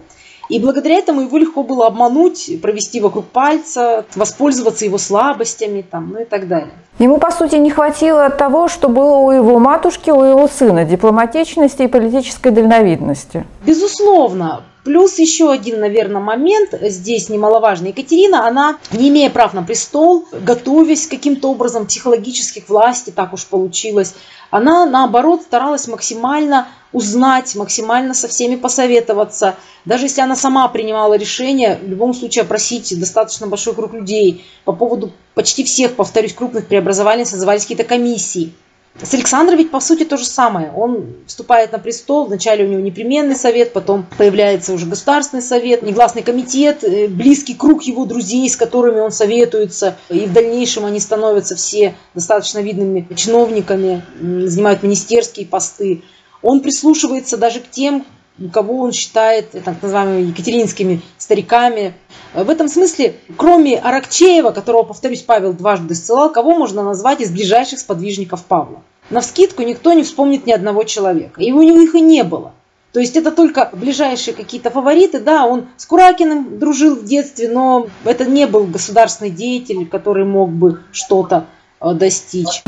И 0.49 0.59
благодаря 0.59 0.95
этому 0.95 1.21
его 1.21 1.37
легко 1.37 1.63
было 1.63 1.87
обмануть, 1.87 2.49
провести 2.61 2.99
вокруг 3.01 3.25
пальца, 3.25 4.05
воспользоваться 4.15 4.85
его 4.85 4.97
слабостями 4.97 5.81
там, 5.81 6.11
ну 6.13 6.21
и 6.21 6.25
так 6.25 6.47
далее. 6.47 6.73
Ему, 6.99 7.17
по 7.17 7.31
сути, 7.31 7.55
не 7.55 7.71
хватило 7.71 8.29
того, 8.29 8.67
что 8.67 8.87
было 8.87 9.17
у 9.17 9.31
его 9.31 9.59
матушки, 9.59 10.11
у 10.11 10.23
его 10.23 10.47
сына, 10.47 10.85
дипломатичности 10.85 11.83
и 11.83 11.87
политической 11.87 12.51
дальновидности. 12.51 13.45
Безусловно. 13.65 14.63
Плюс 14.85 15.17
еще 15.17 15.51
один, 15.51 15.79
наверное, 15.79 16.21
момент 16.21 16.69
здесь 16.79 17.27
немаловажный. 17.29 17.89
Екатерина, 17.89 18.47
она, 18.47 18.77
не 18.91 19.09
имея 19.09 19.31
прав 19.31 19.55
на 19.55 19.63
престол, 19.63 20.27
готовясь 20.31 21.07
каким-то 21.07 21.49
образом 21.49 21.87
психологически 21.87 22.59
к 22.59 22.69
власти, 22.69 23.09
так 23.09 23.33
уж 23.33 23.47
получилось, 23.47 24.13
она, 24.51 24.85
наоборот, 24.85 25.41
старалась 25.41 25.87
максимально 25.87 26.67
узнать, 26.95 27.55
максимально 27.55 28.13
со 28.13 28.29
всеми 28.29 28.55
посоветоваться. 28.55 29.55
Даже 29.83 30.05
если 30.05 30.21
она 30.21 30.37
сама 30.37 30.65
принимала 30.69 31.15
решение, 31.15 31.77
в 31.83 31.89
любом 31.89 32.13
случае 32.13 32.43
опросить 32.43 32.97
достаточно 32.97 33.47
большой 33.47 33.75
круг 33.75 33.93
людей. 33.93 34.45
По 34.63 34.71
поводу 34.71 35.11
почти 35.33 35.65
всех, 35.65 35.95
повторюсь, 35.95 36.33
крупных 36.33 36.67
преобразований 36.67 37.25
созывались 37.25 37.63
какие-то 37.63 37.83
комиссии. 37.83 38.53
С 39.03 39.13
Александром 39.13 39.57
ведь 39.57 39.71
по 39.71 39.81
сути 39.81 40.05
то 40.05 40.15
же 40.15 40.23
самое. 40.23 40.71
Он 40.73 41.15
вступает 41.27 41.73
на 41.73 41.79
престол, 41.79 42.27
вначале 42.27 42.63
у 42.63 42.69
него 42.69 42.79
непременный 42.79 43.35
совет, 43.35 43.73
потом 43.73 44.05
появляется 44.17 44.71
уже 44.71 44.85
государственный 44.85 45.43
совет, 45.43 45.81
негласный 45.81 46.23
комитет, 46.23 46.81
э, 46.85 47.09
близкий 47.09 47.55
круг 47.55 47.83
его 47.83 48.05
друзей, 48.05 48.49
с 48.49 48.55
которыми 48.55 49.01
он 49.01 49.11
советуется, 49.11 49.97
и 50.07 50.19
в 50.19 50.31
дальнейшем 50.31 50.85
они 50.85 51.01
становятся 51.01 51.57
все 51.57 51.93
достаточно 52.13 52.59
видными 52.59 53.05
чиновниками, 53.17 54.01
занимают 54.47 54.81
министерские 54.81 55.45
посты. 55.45 56.01
Он 56.41 56.61
прислушивается 56.61 57.37
даже 57.37 57.59
к 57.59 57.69
тем, 57.69 58.05
кого 58.51 58.81
он 58.81 58.91
считает 58.91 59.51
так 59.51 59.81
называемыми 59.81 60.27
екатеринскими 60.27 61.01
стариками. 61.17 61.93
В 62.33 62.49
этом 62.49 62.67
смысле, 62.67 63.15
кроме 63.37 63.77
Аракчеева, 63.77 64.51
которого, 64.51 64.83
повторюсь, 64.83 65.21
Павел 65.21 65.53
дважды 65.53 65.95
ссылал, 65.95 66.31
кого 66.31 66.55
можно 66.55 66.83
назвать 66.83 67.21
из 67.21 67.31
ближайших 67.31 67.79
сподвижников 67.79 68.43
Павла? 68.45 68.81
На 69.09 69.21
вскидку 69.21 69.61
никто 69.63 69.93
не 69.93 70.03
вспомнит 70.03 70.45
ни 70.45 70.51
одного 70.51 70.83
человека. 70.83 71.41
И 71.41 71.51
у 71.51 71.61
него 71.61 71.79
их 71.79 71.95
и 71.95 72.01
не 72.01 72.23
было. 72.23 72.53
То 72.91 72.99
есть 72.99 73.17
это 73.17 73.31
только 73.31 73.69
ближайшие 73.73 74.33
какие-то 74.33 74.69
фавориты. 74.69 75.19
Да, 75.19 75.45
он 75.45 75.67
с 75.77 75.85
Куракиным 75.85 76.59
дружил 76.59 76.95
в 76.95 77.03
детстве, 77.03 77.49
но 77.49 77.87
это 78.05 78.25
не 78.25 78.47
был 78.47 78.65
государственный 78.65 79.31
деятель, 79.31 79.85
который 79.85 80.25
мог 80.25 80.49
бы 80.49 80.81
что-то 80.91 81.45
э, 81.81 81.93
достичь. 81.93 82.63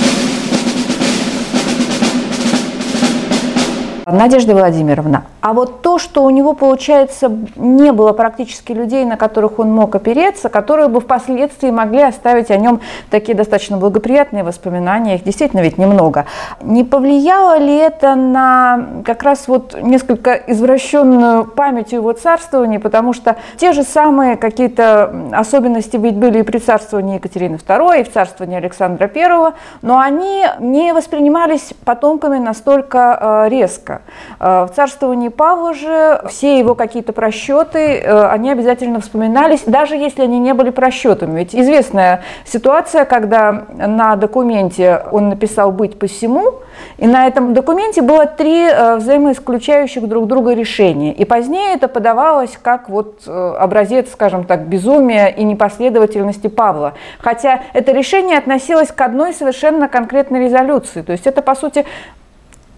Надежда 4.11 4.53
Владимировна, 4.53 5.25
а 5.41 5.53
вот 5.53 5.81
то, 5.81 5.97
что 5.97 6.23
у 6.23 6.29
него, 6.29 6.53
получается, 6.53 7.29
не 7.57 7.91
было 7.91 8.13
практически 8.13 8.71
людей, 8.71 9.03
на 9.05 9.17
которых 9.17 9.59
он 9.59 9.71
мог 9.73 9.95
опереться, 9.95 10.47
которые 10.47 10.87
бы 10.87 11.01
впоследствии 11.01 11.69
могли 11.71 12.01
оставить 12.01 12.49
о 12.51 12.57
нем 12.57 12.79
такие 13.09 13.33
достаточно 13.33 13.77
благоприятные 13.77 14.43
воспоминания, 14.43 15.15
их 15.15 15.23
действительно 15.23 15.61
ведь 15.61 15.77
немного. 15.77 16.25
Не 16.61 16.85
повлияло 16.85 17.57
ли 17.57 17.75
это 17.75 18.15
на 18.15 18.87
как 19.05 19.23
раз 19.23 19.49
вот 19.49 19.77
несколько 19.81 20.33
извращенную 20.35 21.45
память 21.45 21.91
его 21.91 22.13
царствования, 22.13 22.79
потому 22.79 23.11
что 23.11 23.35
те 23.57 23.73
же 23.73 23.83
самые 23.83 24.37
какие-то 24.37 25.13
особенности 25.33 25.97
ведь 25.97 26.15
были 26.15 26.39
и 26.39 26.43
при 26.43 26.59
царствовании 26.59 27.15
Екатерины 27.15 27.55
II, 27.55 28.01
и 28.01 28.03
в 28.03 28.11
царствовании 28.13 28.57
Александра 28.57 29.11
I, 29.13 29.53
но 29.81 29.99
они 29.99 30.45
не 30.59 30.93
воспринимались 30.93 31.73
потомками 31.83 32.37
настолько 32.37 33.45
э, 33.45 33.49
резко. 33.49 33.96
Э, 34.39 34.67
в 34.69 34.75
царствовании 34.75 35.29
Павла 35.29 35.73
же 35.73 36.21
все 36.29 36.59
его 36.59 36.75
какие-то 36.75 37.13
просчеты, 37.13 37.99
э, 37.99 38.27
они 38.27 38.51
обязательно 38.51 38.99
вспоминались, 38.99 39.63
даже 39.65 39.95
если 39.95 40.23
они 40.23 40.39
не 40.39 40.53
были 40.53 40.69
просчетами. 40.69 41.39
Ведь 41.39 41.55
известная 41.55 42.21
ситуация, 42.45 43.05
когда 43.05 43.65
на 43.75 44.15
документе 44.15 45.03
он 45.11 45.29
написал 45.29 45.71
«быть 45.71 45.99
посему», 45.99 46.55
и 46.97 47.07
на 47.07 47.25
этом 47.25 47.53
документе 47.53 48.01
было 48.01 48.25
три 48.25 48.67
э, 48.67 48.97
взаимоисключающих 48.97 50.07
друг 50.07 50.27
друга 50.27 50.53
решения. 50.53 51.13
И 51.13 51.25
позднее 51.25 51.73
это 51.73 51.87
подавалось 51.87 52.57
как 52.61 52.89
вот 52.89 53.27
образец, 53.27 54.11
скажем 54.11 54.43
так, 54.43 54.67
безумия 54.67 55.27
и 55.27 55.43
непоследовательности 55.43 56.47
Павла. 56.47 56.93
Хотя 57.19 57.61
это 57.73 57.91
решение 57.91 58.37
относилось 58.37 58.91
к 58.91 59.01
одной 59.01 59.33
совершенно 59.33 59.87
конкретной 59.87 60.45
резолюции. 60.45 61.01
То 61.01 61.11
есть 61.11 61.27
это, 61.27 61.41
по 61.41 61.55
сути, 61.55 61.85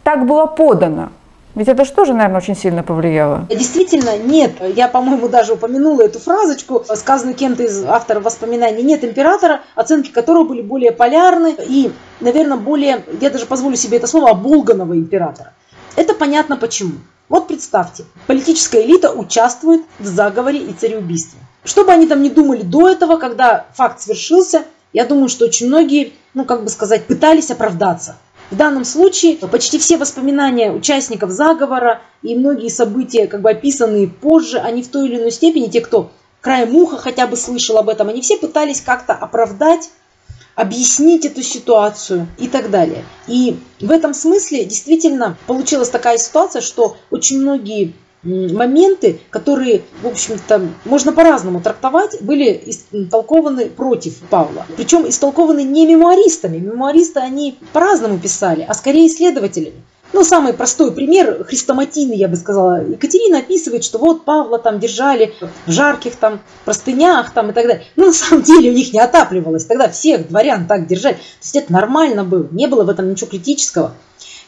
так 0.09 0.25
было 0.25 0.47
подано. 0.47 1.11
Ведь 1.53 1.67
это 1.67 1.85
же 1.85 1.91
тоже, 1.91 2.13
наверное, 2.13 2.37
очень 2.37 2.55
сильно 2.55 2.81
повлияло. 2.81 3.45
Действительно, 3.47 4.17
нет. 4.17 4.53
Я, 4.75 4.87
по-моему, 4.87 5.27
даже 5.27 5.53
упомянула 5.53 6.01
эту 6.01 6.17
фразочку, 6.17 6.83
сказанную 6.95 7.35
кем-то 7.35 7.61
из 7.63 7.83
авторов 7.83 8.23
воспоминаний. 8.23 8.81
Нет 8.81 9.03
императора, 9.03 9.61
оценки 9.75 10.09
которого 10.09 10.45
были 10.45 10.63
более 10.63 10.91
полярны 10.91 11.55
и, 11.59 11.91
наверное, 12.21 12.57
более, 12.57 13.03
я 13.21 13.29
даже 13.29 13.45
позволю 13.45 13.75
себе 13.75 13.97
это 13.97 14.07
слово, 14.07 14.31
оболганного 14.31 14.93
императора. 14.93 15.53
Это 15.95 16.15
понятно 16.15 16.55
почему. 16.55 16.93
Вот 17.27 17.47
представьте, 17.47 18.05
политическая 18.25 18.83
элита 18.83 19.11
участвует 19.11 19.81
в 19.99 20.07
заговоре 20.07 20.59
и 20.59 20.73
цареубийстве. 20.73 21.39
Что 21.63 21.83
бы 21.83 21.91
они 21.91 22.07
там 22.07 22.23
ни 22.23 22.29
думали 22.29 22.63
до 22.63 22.89
этого, 22.89 23.17
когда 23.17 23.67
факт 23.73 24.01
свершился, 24.01 24.63
я 24.91 25.05
думаю, 25.05 25.29
что 25.29 25.45
очень 25.45 25.67
многие, 25.67 26.13
ну 26.33 26.45
как 26.45 26.63
бы 26.63 26.69
сказать, 26.69 27.05
пытались 27.05 27.51
оправдаться. 27.51 28.15
В 28.51 28.55
данном 28.55 28.83
случае 28.83 29.37
почти 29.37 29.77
все 29.77 29.97
воспоминания 29.97 30.71
участников 30.71 31.29
заговора 31.29 32.01
и 32.23 32.35
многие 32.35 32.69
события, 32.69 33.27
как 33.27 33.41
бы 33.41 33.51
описанные 33.51 34.07
позже, 34.07 34.57
они 34.57 34.81
в 34.81 34.87
той 34.87 35.07
или 35.07 35.17
иной 35.17 35.31
степени, 35.31 35.67
те, 35.67 35.81
кто 35.81 36.11
краем 36.41 36.75
уха 36.75 36.97
хотя 36.97 37.27
бы 37.27 37.37
слышал 37.37 37.77
об 37.77 37.89
этом, 37.89 38.09
они 38.09 38.21
все 38.21 38.37
пытались 38.37 38.81
как-то 38.81 39.13
оправдать, 39.13 39.91
объяснить 40.55 41.25
эту 41.25 41.43
ситуацию 41.43 42.27
и 42.37 42.47
так 42.47 42.71
далее. 42.71 43.05
И 43.27 43.59
в 43.79 43.91
этом 43.91 44.15
смысле 44.15 44.65
действительно 44.65 45.37
получилась 45.45 45.89
такая 45.89 46.17
ситуация, 46.17 46.61
что 46.61 46.97
очень 47.11 47.39
многие 47.39 47.93
моменты, 48.23 49.19
которые, 49.29 49.83
в 50.01 50.07
общем-то, 50.07 50.67
можно 50.85 51.11
по-разному 51.11 51.61
трактовать, 51.61 52.21
были 52.21 52.61
истолкованы 52.65 53.65
против 53.65 54.17
Павла. 54.29 54.65
Причем 54.75 55.07
истолкованы 55.07 55.63
не 55.63 55.87
мемуаристами. 55.87 56.57
Мемуаристы 56.57 57.19
они 57.19 57.57
по-разному 57.73 58.19
писали, 58.19 58.65
а 58.67 58.73
скорее 58.73 59.07
исследователями. 59.07 59.83
Ну, 60.11 60.23
самый 60.23 60.53
простой 60.53 60.91
пример, 60.91 61.43
хрестоматийный, 61.43 62.17
я 62.17 62.27
бы 62.27 62.35
сказала. 62.35 62.83
Екатерина 62.83 63.39
описывает, 63.39 63.83
что 63.83 63.99
вот 63.99 64.25
Павла 64.25 64.57
там 64.57 64.79
держали 64.79 65.35
в 65.67 65.71
жарких 65.71 66.15
там 66.15 66.39
простынях 66.65 67.31
там 67.31 67.51
и 67.51 67.53
так 67.53 67.67
далее. 67.67 67.85
Но 67.95 68.07
на 68.07 68.13
самом 68.13 68.41
деле 68.41 68.71
у 68.71 68.73
них 68.73 68.91
не 68.91 68.99
отапливалось. 68.99 69.65
Тогда 69.65 69.87
всех 69.87 70.27
дворян 70.27 70.65
так 70.65 70.87
держали. 70.87 71.13
То 71.13 71.21
есть 71.43 71.55
это 71.55 71.71
нормально 71.71 72.23
было, 72.23 72.47
не 72.51 72.65
было 72.67 72.83
в 72.83 72.89
этом 72.89 73.11
ничего 73.11 73.29
критического. 73.29 73.93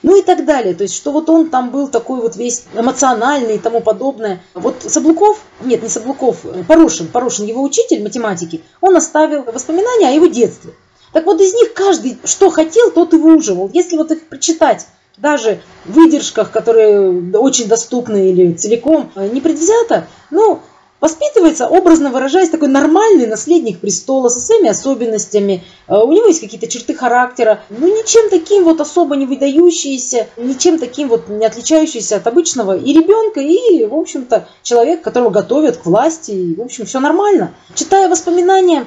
Ну 0.03 0.19
и 0.19 0.23
так 0.23 0.45
далее. 0.45 0.73
То 0.73 0.83
есть, 0.83 0.95
что 0.95 1.11
вот 1.11 1.29
он 1.29 1.49
там 1.49 1.69
был 1.69 1.87
такой 1.87 2.21
вот 2.21 2.35
весь 2.35 2.63
эмоциональный 2.73 3.55
и 3.55 3.59
тому 3.59 3.81
подобное. 3.81 4.41
Вот 4.53 4.83
Саблуков, 4.87 5.39
нет, 5.61 5.83
не 5.83 5.89
Саблуков, 5.89 6.45
Порошин, 6.67 7.07
Порошин, 7.07 7.45
его 7.45 7.61
учитель 7.61 8.01
математики, 8.01 8.61
он 8.81 8.95
оставил 8.95 9.43
воспоминания 9.43 10.09
о 10.09 10.11
его 10.11 10.25
детстве. 10.25 10.73
Так 11.13 11.25
вот 11.25 11.41
из 11.41 11.53
них 11.53 11.73
каждый, 11.73 12.17
что 12.23 12.49
хотел, 12.49 12.91
тот 12.91 13.13
и 13.13 13.17
выуживал. 13.17 13.69
Если 13.73 13.97
вот 13.97 14.11
их 14.11 14.27
прочитать 14.27 14.87
даже 15.17 15.61
в 15.85 15.93
выдержках, 15.93 16.51
которые 16.51 17.37
очень 17.37 17.67
доступны 17.67 18.29
или 18.29 18.53
целиком 18.53 19.11
э, 19.15 19.27
не 19.27 19.41
предвзято, 19.41 20.07
ну, 20.31 20.61
Воспитывается, 21.01 21.67
образно 21.67 22.11
выражаясь, 22.11 22.49
такой 22.49 22.67
нормальный 22.67 23.25
наследник 23.25 23.79
престола 23.79 24.29
со 24.29 24.39
своими 24.39 24.69
особенностями. 24.69 25.63
Э, 25.87 25.95
у 25.95 26.11
него 26.11 26.27
есть 26.27 26.41
какие-то 26.41 26.67
черты 26.67 26.93
характера, 26.93 27.63
но 27.69 27.87
ничем 27.87 28.29
таким 28.29 28.63
вот 28.63 28.79
особо 28.79 29.15
не 29.15 29.25
выдающиеся, 29.25 30.27
ничем 30.37 30.77
таким 30.77 31.07
вот 31.09 31.27
не 31.27 31.43
отличающийся 31.43 32.17
от 32.17 32.27
обычного 32.27 32.77
и 32.77 32.93
ребенка, 32.93 33.39
и, 33.41 33.83
в 33.85 33.95
общем-то, 33.95 34.47
человек, 34.61 35.01
которого 35.01 35.31
готовят 35.31 35.77
к 35.77 35.85
власти, 35.87 36.31
и, 36.31 36.55
в 36.55 36.61
общем, 36.61 36.85
все 36.85 36.99
нормально. 36.99 37.55
Читая 37.73 38.07
воспоминания 38.07 38.85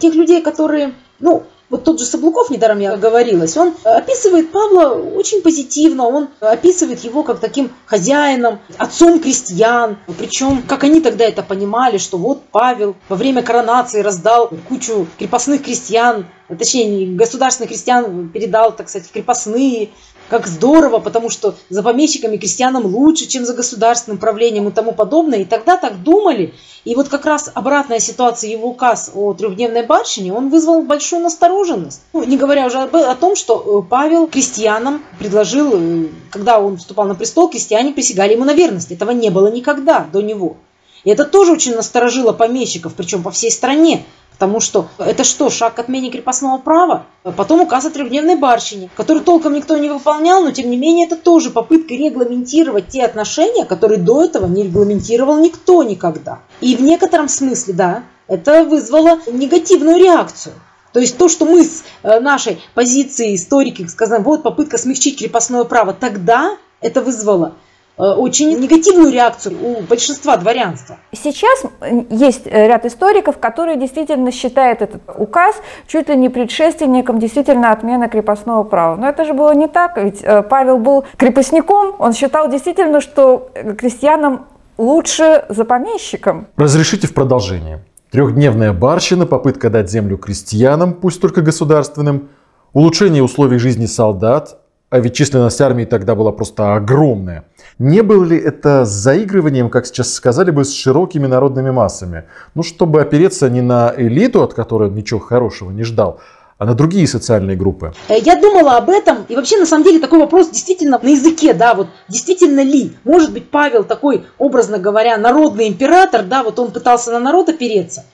тех 0.00 0.14
людей, 0.14 0.40
которые, 0.40 0.94
ну, 1.18 1.42
Вот 1.70 1.84
тот 1.84 2.00
же 2.00 2.04
Соблуков, 2.04 2.50
недаром 2.50 2.80
я 2.80 2.96
говорилась, 2.96 3.56
он 3.56 3.74
описывает 3.84 4.50
Павла 4.50 4.88
очень 4.88 5.40
позитивно, 5.40 6.08
он 6.08 6.28
описывает 6.40 7.04
его 7.04 7.22
как 7.22 7.38
таким 7.38 7.70
хозяином, 7.86 8.58
отцом 8.76 9.20
крестьян. 9.20 9.96
Причем, 10.18 10.62
как 10.66 10.82
они 10.82 11.00
тогда 11.00 11.24
это 11.24 11.44
понимали, 11.44 11.98
что 11.98 12.18
вот 12.18 12.42
Павел 12.50 12.96
во 13.08 13.14
время 13.14 13.42
коронации 13.42 14.00
раздал 14.00 14.50
кучу 14.68 15.06
крепостных 15.16 15.62
крестьян, 15.62 16.26
точнее, 16.48 17.14
государственных 17.14 17.68
крестьян 17.70 18.28
передал, 18.30 18.72
так 18.72 18.88
сказать, 18.88 19.10
крепостные, 19.10 19.90
как 20.30 20.46
здорово, 20.46 21.00
потому 21.00 21.28
что 21.28 21.56
за 21.68 21.82
помещиками 21.82 22.36
крестьянам 22.36 22.86
лучше, 22.86 23.26
чем 23.26 23.44
за 23.44 23.52
государственным 23.52 24.18
правлением 24.18 24.68
и 24.68 24.70
тому 24.70 24.92
подобное. 24.92 25.40
И 25.40 25.44
тогда 25.44 25.76
так 25.76 26.02
думали. 26.02 26.54
И 26.84 26.94
вот 26.94 27.08
как 27.08 27.26
раз 27.26 27.50
обратная 27.52 27.98
ситуация, 27.98 28.50
его 28.50 28.68
указ 28.68 29.10
о 29.14 29.34
трехдневной 29.34 29.84
барщине, 29.84 30.32
он 30.32 30.48
вызвал 30.48 30.82
большую 30.82 31.22
настороженность. 31.22 32.02
Ну, 32.12 32.22
не 32.22 32.38
говоря 32.38 32.66
уже 32.66 32.78
о 32.78 33.14
том, 33.16 33.34
что 33.34 33.82
э, 33.84 33.90
Павел 33.90 34.28
крестьянам 34.28 35.02
предложил, 35.18 35.72
э, 35.74 36.06
когда 36.30 36.60
он 36.60 36.76
вступал 36.76 37.06
на 37.06 37.16
престол, 37.16 37.50
крестьяне 37.50 37.92
присягали 37.92 38.34
ему 38.34 38.44
на 38.44 38.54
верность. 38.54 38.92
Этого 38.92 39.10
не 39.10 39.30
было 39.30 39.48
никогда 39.48 40.06
до 40.10 40.22
него. 40.22 40.56
И 41.02 41.10
это 41.10 41.24
тоже 41.24 41.52
очень 41.52 41.74
насторожило 41.74 42.32
помещиков, 42.32 42.94
причем 42.94 43.22
по 43.22 43.30
всей 43.30 43.50
стране. 43.50 44.04
Потому 44.40 44.60
что 44.60 44.88
это 44.96 45.22
что, 45.22 45.50
шаг 45.50 45.74
к 45.74 45.80
отмене 45.80 46.10
крепостного 46.10 46.56
права? 46.56 47.04
Потом 47.36 47.60
указ 47.60 47.84
о 47.84 47.90
трехдневной 47.90 48.36
барщине, 48.36 48.88
который 48.96 49.22
толком 49.22 49.52
никто 49.52 49.76
не 49.76 49.90
выполнял, 49.90 50.42
но 50.42 50.50
тем 50.50 50.70
не 50.70 50.78
менее 50.78 51.04
это 51.04 51.16
тоже 51.16 51.50
попытка 51.50 51.92
регламентировать 51.92 52.88
те 52.88 53.04
отношения, 53.04 53.66
которые 53.66 53.98
до 53.98 54.24
этого 54.24 54.46
не 54.46 54.62
регламентировал 54.62 55.36
никто 55.36 55.82
никогда. 55.82 56.38
И 56.62 56.74
в 56.74 56.80
некотором 56.80 57.28
смысле, 57.28 57.74
да, 57.74 58.02
это 58.28 58.64
вызвало 58.64 59.18
негативную 59.30 59.98
реакцию. 59.98 60.54
То 60.94 61.00
есть 61.00 61.18
то, 61.18 61.28
что 61.28 61.44
мы 61.44 61.62
с 61.62 61.84
э, 62.02 62.18
нашей 62.20 62.62
позиции 62.72 63.34
историки 63.34 63.86
сказали, 63.88 64.22
вот 64.22 64.42
попытка 64.42 64.78
смягчить 64.78 65.18
крепостное 65.18 65.64
право, 65.64 65.92
тогда 65.92 66.56
это 66.80 67.02
вызвало 67.02 67.56
очень 68.00 68.58
негативную 68.58 69.12
реакцию 69.12 69.56
у 69.62 69.80
большинства 69.82 70.36
дворянства. 70.36 70.96
Сейчас 71.12 71.64
есть 72.10 72.46
э, 72.46 72.68
ряд 72.68 72.86
историков, 72.86 73.38
которые 73.38 73.76
действительно 73.76 74.30
считают 74.32 74.82
этот 74.82 75.02
указ 75.16 75.56
чуть 75.86 76.08
ли 76.08 76.16
не 76.16 76.28
предшественником 76.28 77.18
действительно 77.18 77.72
отмены 77.72 78.08
крепостного 78.08 78.64
права. 78.64 78.96
Но 78.96 79.08
это 79.08 79.24
же 79.24 79.34
было 79.34 79.54
не 79.54 79.68
так, 79.68 79.96
ведь 79.96 80.20
э, 80.22 80.42
Павел 80.42 80.78
был 80.78 81.04
крепостником, 81.16 81.94
он 81.98 82.12
считал 82.12 82.48
действительно, 82.48 83.00
что 83.00 83.50
крестьянам 83.78 84.46
лучше 84.78 85.44
за 85.48 85.64
помещиком. 85.64 86.46
Разрешите 86.56 87.06
в 87.06 87.14
продолжение. 87.14 87.84
Трехдневная 88.10 88.72
барщина, 88.72 89.26
попытка 89.26 89.70
дать 89.70 89.90
землю 89.90 90.18
крестьянам, 90.18 90.94
пусть 90.94 91.20
только 91.20 91.42
государственным, 91.42 92.30
улучшение 92.72 93.22
условий 93.22 93.58
жизни 93.58 93.86
солдат, 93.86 94.59
а 94.90 94.98
ведь 94.98 95.14
численность 95.14 95.60
армии 95.60 95.84
тогда 95.84 96.14
была 96.16 96.32
просто 96.32 96.74
огромная. 96.74 97.44
Не 97.78 98.02
было 98.02 98.24
ли 98.24 98.36
это 98.36 98.84
заигрыванием, 98.84 99.70
как 99.70 99.86
сейчас 99.86 100.12
сказали 100.12 100.50
бы, 100.50 100.64
с 100.64 100.74
широкими 100.74 101.26
народными 101.26 101.70
массами? 101.70 102.24
Ну, 102.54 102.64
чтобы 102.64 103.00
опереться 103.00 103.48
не 103.48 103.62
на 103.62 103.94
элиту, 103.96 104.42
от 104.42 104.52
которой 104.52 104.90
ничего 104.90 105.20
хорошего 105.20 105.70
не 105.70 105.84
ждал, 105.84 106.20
а 106.58 106.66
на 106.66 106.74
другие 106.74 107.06
социальные 107.06 107.56
группы? 107.56 107.94
Э, 108.08 108.18
я 108.18 108.34
думала 108.34 108.76
об 108.76 108.90
этом, 108.90 109.24
и 109.28 109.36
вообще 109.36 109.58
на 109.58 109.66
самом 109.66 109.84
деле 109.84 110.00
такой 110.00 110.18
вопрос 110.18 110.50
действительно 110.50 110.98
на 111.00 111.08
языке, 111.08 111.54
да, 111.54 111.74
вот 111.74 111.86
действительно 112.08 112.60
ли, 112.60 112.92
может 113.04 113.32
быть 113.32 113.48
Павел 113.48 113.84
такой, 113.84 114.26
образно 114.38 114.78
говоря, 114.78 115.16
народный 115.16 115.68
император, 115.68 116.24
да, 116.24 116.42
вот 116.42 116.58
он 116.58 116.72
пытался 116.72 117.12
на 117.12 117.20
народ 117.20 117.48
опереться. 117.48 118.04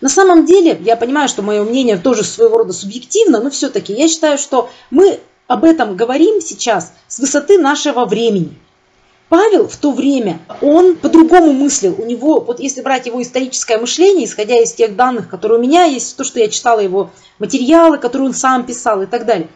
На 0.00 0.08
самом 0.08 0.44
деле, 0.44 0.76
я 0.80 0.96
понимаю, 0.96 1.28
что 1.28 1.42
мое 1.42 1.62
мнение 1.62 1.96
тоже 1.96 2.24
своего 2.24 2.58
рода 2.58 2.72
субъективно, 2.72 3.40
но 3.40 3.50
все-таки 3.50 3.92
я 3.92 4.08
считаю, 4.08 4.36
что 4.36 4.68
мы 4.90 5.20
об 5.46 5.64
этом 5.64 5.96
говорим 5.96 6.40
сейчас 6.40 6.92
с 7.08 7.18
высоты 7.18 7.58
нашего 7.58 8.04
времени. 8.04 8.58
Павел 9.28 9.68
в 9.68 9.76
то 9.76 9.90
время, 9.90 10.38
он 10.60 10.96
по-другому 10.96 11.52
мыслил. 11.52 11.94
У 11.98 12.04
него, 12.04 12.40
вот 12.40 12.60
если 12.60 12.82
брать 12.82 13.06
его 13.06 13.20
историческое 13.20 13.78
мышление, 13.78 14.26
исходя 14.26 14.60
из 14.60 14.72
тех 14.72 14.96
данных, 14.96 15.28
которые 15.28 15.58
у 15.58 15.62
меня 15.62 15.84
есть, 15.84 16.16
то, 16.16 16.24
что 16.24 16.38
я 16.38 16.48
читала 16.48 16.80
его 16.80 17.10
материалы, 17.38 17.98
которые 17.98 18.28
он 18.28 18.34
сам 18.34 18.64
писал 18.64 19.02
и 19.02 19.06
так 19.06 19.26
далее, 19.26 19.48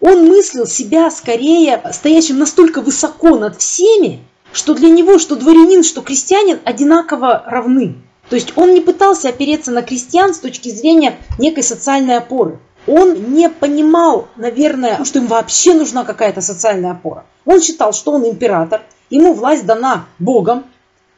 он 0.00 0.26
мыслил 0.26 0.66
себя 0.66 1.10
скорее 1.10 1.80
стоящим 1.92 2.38
настолько 2.38 2.80
высоко 2.80 3.38
над 3.38 3.58
всеми, 3.58 4.22
что 4.52 4.74
для 4.74 4.90
него, 4.90 5.18
что 5.18 5.36
дворянин, 5.36 5.84
что 5.84 6.02
крестьянин 6.02 6.60
одинаково 6.64 7.44
равны. 7.46 7.96
То 8.28 8.36
есть 8.36 8.52
он 8.56 8.74
не 8.74 8.80
пытался 8.80 9.28
опереться 9.28 9.70
на 9.70 9.82
крестьян 9.82 10.34
с 10.34 10.38
точки 10.38 10.68
зрения 10.68 11.18
некой 11.38 11.62
социальной 11.62 12.18
опоры 12.18 12.58
он 12.86 13.34
не 13.34 13.48
понимал, 13.48 14.28
наверное, 14.36 15.04
что 15.04 15.18
им 15.18 15.26
вообще 15.26 15.74
нужна 15.74 16.04
какая-то 16.04 16.40
социальная 16.40 16.92
опора. 16.92 17.24
Он 17.44 17.60
считал, 17.60 17.92
что 17.92 18.12
он 18.12 18.26
император, 18.26 18.82
ему 19.10 19.34
власть 19.34 19.66
дана 19.66 20.06
Богом, 20.18 20.64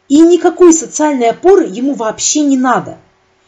и 0.08 0.20
никакой 0.20 0.72
социальной 0.72 1.30
опоры 1.30 1.66
ему 1.66 1.94
вообще 1.94 2.42
не 2.42 2.56
надо. 2.56 2.98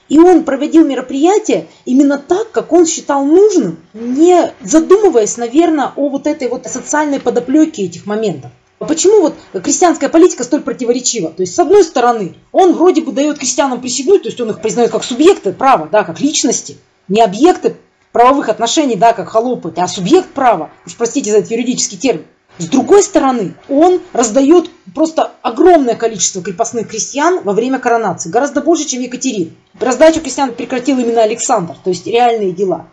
И 0.09 0.19
он 0.19 0.45
проводил 0.45 0.87
мероприятие 0.87 1.69
именно 1.85 2.19
так, 2.19 2.51
как 2.51 2.73
он 2.73 2.87
считал 2.87 3.25
нужным, 3.25 3.79
не 3.93 4.53
задумываясь, 4.63 5.37
наверное, 5.37 5.93
о 5.97 6.09
вот 6.09 6.27
этой 6.27 6.49
вот 6.49 6.67
социальной 6.67 7.21
подоплеке 7.21 7.85
этих 7.85 8.07
моментов. 8.07 8.51
Почему 8.79 9.21
вот 9.21 9.35
крестьянская 9.53 10.09
политика 10.09 10.45
столь 10.45 10.63
противоречива? 10.63 11.31
То 11.31 11.43
есть, 11.43 11.55
с 11.55 11.59
одной 11.59 11.85
стороны, 11.85 12.37
он 12.53 12.75
вроде 12.75 13.03
бы 13.03 13.13
дает 13.13 13.39
крестьянам 13.39 13.81
присягнуть, 13.81 14.23
то 14.23 14.29
есть 14.29 14.41
он 14.41 14.51
их 14.51 14.61
признает 14.63 14.93
как 14.93 15.05
субъекты 15.05 15.53
права, 15.53 15.89
да, 15.91 16.05
как 16.05 16.21
личности, 16.21 16.79
не 17.09 17.21
объекты 17.21 17.77
правовых 18.13 18.49
отношений, 18.49 18.97
да, 18.97 19.13
как 19.13 19.29
холопы, 19.29 19.73
а 19.77 19.89
субъект 19.89 20.31
права, 20.31 20.71
уж 20.87 20.97
простите 20.97 21.31
за 21.31 21.39
этот 21.39 21.51
юридический 21.51 21.99
термин. 21.99 22.27
С 22.59 22.67
другой 22.67 23.05
стороны, 23.05 23.55
он 23.69 24.01
раздает 24.13 24.69
просто 24.93 25.31
огромное 25.43 25.95
количество 25.95 26.43
крепостных 26.43 26.89
крестьян 26.89 27.41
во 27.45 27.53
время 27.53 27.79
коронации, 27.79 28.31
гораздо 28.31 28.61
больше, 28.63 28.85
чем 28.85 29.01
Екатерина. 29.01 29.53
Раздачу 29.79 30.21
крестьян 30.21 30.53
прекратил 30.53 30.99
именно 30.99 31.23
Александр, 31.23 31.77
то 31.83 31.91
есть 31.91 32.07
реальные 32.07 32.51
дела. 32.51 32.87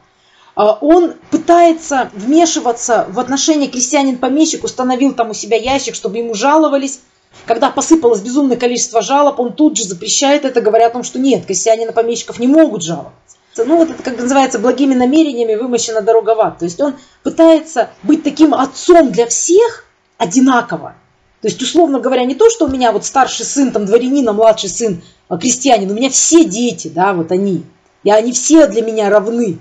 А 0.56 0.74
он 0.74 1.16
пытается 1.32 2.12
вмешиваться 2.14 3.08
в 3.10 3.20
отношения 3.20 3.68
крестьянин-помещик, 3.68 4.64
установил 4.64 5.14
там 5.14 5.32
у 5.32 5.34
себя 5.34 5.58
ящик, 5.58 5.96
чтобы 5.96 6.20
ему 6.20 6.36
жаловались. 6.36 7.00
Когда 7.46 7.70
посыпалось 7.72 8.22
безумное 8.22 8.56
количество 8.56 9.02
жалоб, 9.02 9.40
он 9.40 9.54
тут 9.54 9.78
же 9.78 9.84
запрещает 9.84 10.46
это, 10.46 10.62
говоря 10.62 10.88
о 10.88 10.92
том, 10.92 11.04
что 11.04 11.20
нет, 11.20 11.46
крестьяне-помещиков 11.46 12.40
не 12.40 12.48
могут 12.48 12.84
жаловаться 12.84 13.36
ну 13.64 13.78
вот 13.78 13.92
это, 13.92 14.04
как 14.04 14.20
называется, 14.20 14.60
благими 14.60 14.94
намерениями 14.94 15.56
вымощена 15.56 16.02
дорога 16.02 16.36
в 16.36 16.42
ад. 16.42 16.58
То 16.58 16.66
есть 16.66 16.82
он 16.82 16.96
пытается 17.24 17.90
быть 18.04 18.24
таким 18.24 18.54
отцом 18.54 19.12
для 19.12 19.28
всех 19.28 19.86
одинаково. 20.18 20.96
То 21.42 21.48
есть, 21.48 21.62
условно 21.62 22.00
говоря, 22.00 22.26
не 22.26 22.36
то, 22.36 22.50
что 22.50 22.66
у 22.66 22.68
меня 22.68 22.92
вот 22.92 23.06
старший 23.06 23.46
сын 23.46 23.72
там 23.72 23.86
дворянин, 23.86 24.28
а 24.28 24.34
младший 24.34 24.70
сын 24.70 25.04
а, 25.30 25.38
крестьянин, 25.38 25.92
у 25.92 25.94
меня 25.94 26.10
все 26.10 26.44
дети, 26.44 26.88
да, 26.88 27.14
вот 27.14 27.32
они. 27.32 27.64
И 28.04 28.10
они 28.10 28.32
все 28.32 28.68
для 28.68 28.82
меня 28.82 29.10
равны. 29.10 29.60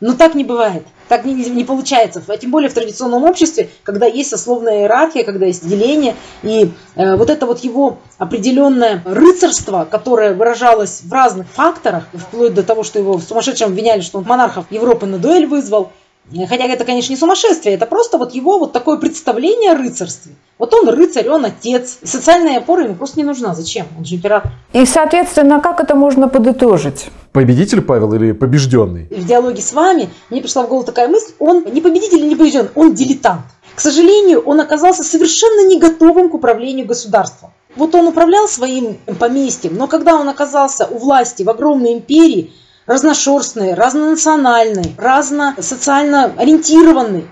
Но 0.00 0.14
так 0.14 0.34
не 0.34 0.44
бывает. 0.44 0.84
Так 1.08 1.24
не, 1.24 1.34
не 1.34 1.64
получается. 1.64 2.22
А 2.26 2.36
тем 2.36 2.50
более 2.50 2.70
в 2.70 2.74
традиционном 2.74 3.24
обществе, 3.24 3.68
когда 3.82 4.06
есть 4.06 4.30
сословная 4.30 4.82
иерархия, 4.82 5.24
когда 5.24 5.46
есть 5.46 5.66
деление. 5.68 6.16
И 6.42 6.70
э, 6.94 7.16
вот 7.16 7.30
это 7.30 7.46
вот 7.46 7.60
его 7.60 7.98
определенное 8.18 9.02
рыцарство, 9.04 9.86
которое 9.90 10.34
выражалось 10.34 11.02
в 11.02 11.12
разных 11.12 11.46
факторах, 11.48 12.04
вплоть 12.14 12.54
до 12.54 12.62
того, 12.62 12.84
что 12.84 12.98
его 12.98 13.14
в 13.14 13.22
сумасшедшем 13.22 13.70
обвиняли, 13.70 14.00
что 14.00 14.18
он 14.18 14.24
монархов 14.24 14.66
Европы 14.70 15.06
на 15.06 15.18
дуэль 15.18 15.46
вызвал, 15.46 15.92
Хотя 16.48 16.64
это, 16.64 16.84
конечно, 16.84 17.12
не 17.12 17.18
сумасшествие, 17.18 17.74
это 17.74 17.86
просто 17.86 18.16
вот 18.16 18.34
его 18.34 18.58
вот 18.58 18.72
такое 18.72 18.96
представление 18.96 19.72
о 19.72 19.76
рыцарстве. 19.76 20.32
Вот 20.58 20.72
он 20.72 20.88
рыцарь, 20.88 21.28
он 21.28 21.44
отец. 21.44 21.98
И 22.00 22.06
социальная 22.06 22.58
опора 22.58 22.84
ему 22.84 22.94
просто 22.94 23.18
не 23.18 23.24
нужна. 23.24 23.54
Зачем? 23.54 23.86
Он 23.98 24.04
же 24.04 24.14
император. 24.14 24.52
И, 24.72 24.86
соответственно, 24.86 25.60
как 25.60 25.80
это 25.80 25.94
можно 25.94 26.28
подытожить? 26.28 27.06
Победитель 27.32 27.82
Павел 27.82 28.14
или 28.14 28.32
побежденный? 28.32 29.06
В 29.10 29.26
диалоге 29.26 29.60
с 29.60 29.72
вами 29.72 30.08
мне 30.30 30.40
пришла 30.40 30.62
в 30.62 30.68
голову 30.68 30.84
такая 30.84 31.08
мысль, 31.08 31.32
он 31.38 31.64
не 31.64 31.80
победитель 31.80 32.18
и 32.18 32.28
не 32.28 32.36
побежден, 32.36 32.68
он 32.74 32.94
дилетант. 32.94 33.42
К 33.74 33.80
сожалению, 33.80 34.40
он 34.40 34.60
оказался 34.60 35.02
совершенно 35.02 35.68
не 35.68 35.78
готовым 35.78 36.30
к 36.30 36.34
управлению 36.34 36.86
государством. 36.86 37.50
Вот 37.74 37.94
он 37.96 38.06
управлял 38.06 38.46
своим 38.46 38.98
поместьем, 39.18 39.74
но 39.76 39.88
когда 39.88 40.14
он 40.14 40.28
оказался 40.28 40.86
у 40.86 40.98
власти 40.98 41.42
в 41.42 41.50
огромной 41.50 41.94
империи, 41.94 42.52
разношерстный, 42.86 43.74
разнонациональный, 43.74 44.94
разно-социально 44.98 46.32
ориентированный. 46.36 47.26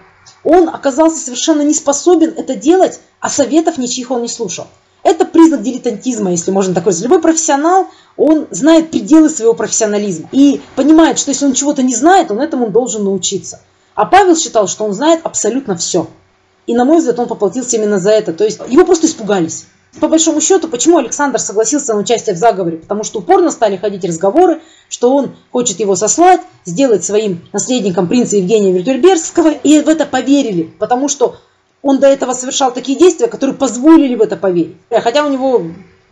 Он 0.45 0.69
оказался 0.69 1.19
совершенно 1.19 1.63
не 1.63 1.75
способен 1.75 2.35
это 2.37 2.55
делать, 2.55 3.01
а 3.21 3.29
советов 3.29 3.79
ничьих 3.79 4.11
он 4.11 4.23
не 4.23 4.29
слушал. 4.29 4.67
Это 5.05 5.25
признак 5.25 5.63
дилетантизма, 5.63 6.31
если 6.31 6.53
можно 6.53 6.75
такой. 6.75 6.95
Любой 7.01 7.21
профессионал, 7.21 7.89
он 8.17 8.47
знает 8.51 8.91
пределы 8.91 9.29
своего 9.29 9.53
профессионализма 9.53 10.29
и 10.33 10.61
понимает, 10.77 11.19
что 11.19 11.31
если 11.31 11.47
он 11.47 11.55
чего-то 11.55 11.83
не 11.83 11.95
знает, 11.95 12.31
он 12.31 12.41
этому 12.41 12.71
должен 12.71 13.05
научиться. 13.05 13.61
А 13.95 14.05
Павел 14.05 14.37
считал, 14.37 14.69
что 14.69 14.85
он 14.85 14.93
знает 14.93 15.21
абсолютно 15.25 15.77
все. 15.77 16.09
И, 16.67 16.75
на 16.75 16.85
мой 16.85 16.99
взгляд, 16.99 17.19
он 17.19 17.27
поплатился 17.27 17.77
именно 17.77 17.99
за 17.99 18.11
это. 18.11 18.33
То 18.33 18.45
есть 18.45 18.61
его 18.69 18.85
просто 18.85 19.07
испугались. 19.07 19.67
По 20.01 20.09
большому 20.09 20.41
счету, 20.41 20.69
почему 20.69 20.99
Александр 20.99 21.39
согласился 21.39 21.93
на 21.93 22.01
участие 22.01 22.35
в 22.35 22.39
заговоре? 22.39 22.79
Потому 22.79 23.05
что 23.05 23.19
упорно 23.19 23.51
стали 23.51 23.77
ходить 23.77 24.05
разговоры, 24.05 24.61
что 24.89 25.15
он 25.15 25.37
хочет 25.51 25.81
его 25.81 25.97
сослать, 25.97 26.41
сделать 26.65 27.05
своим 27.05 27.47
наследником 27.53 28.09
принца 28.09 28.37
Евгения 28.37 28.73
Вертюрбергского, 28.73 29.51
и 29.51 29.81
в 29.81 29.89
это 29.89 30.07
поверили, 30.07 30.63
потому 30.79 31.09
что 31.09 31.37
он 31.83 31.99
до 31.99 32.07
этого 32.07 32.33
совершал 32.33 32.73
такие 32.73 32.99
действия, 32.99 33.27
которые 33.27 33.55
позволили 33.55 34.15
в 34.15 34.23
это 34.23 34.37
поверить. 34.37 34.77
Хотя 34.91 35.27
у 35.27 35.31
него 35.31 35.63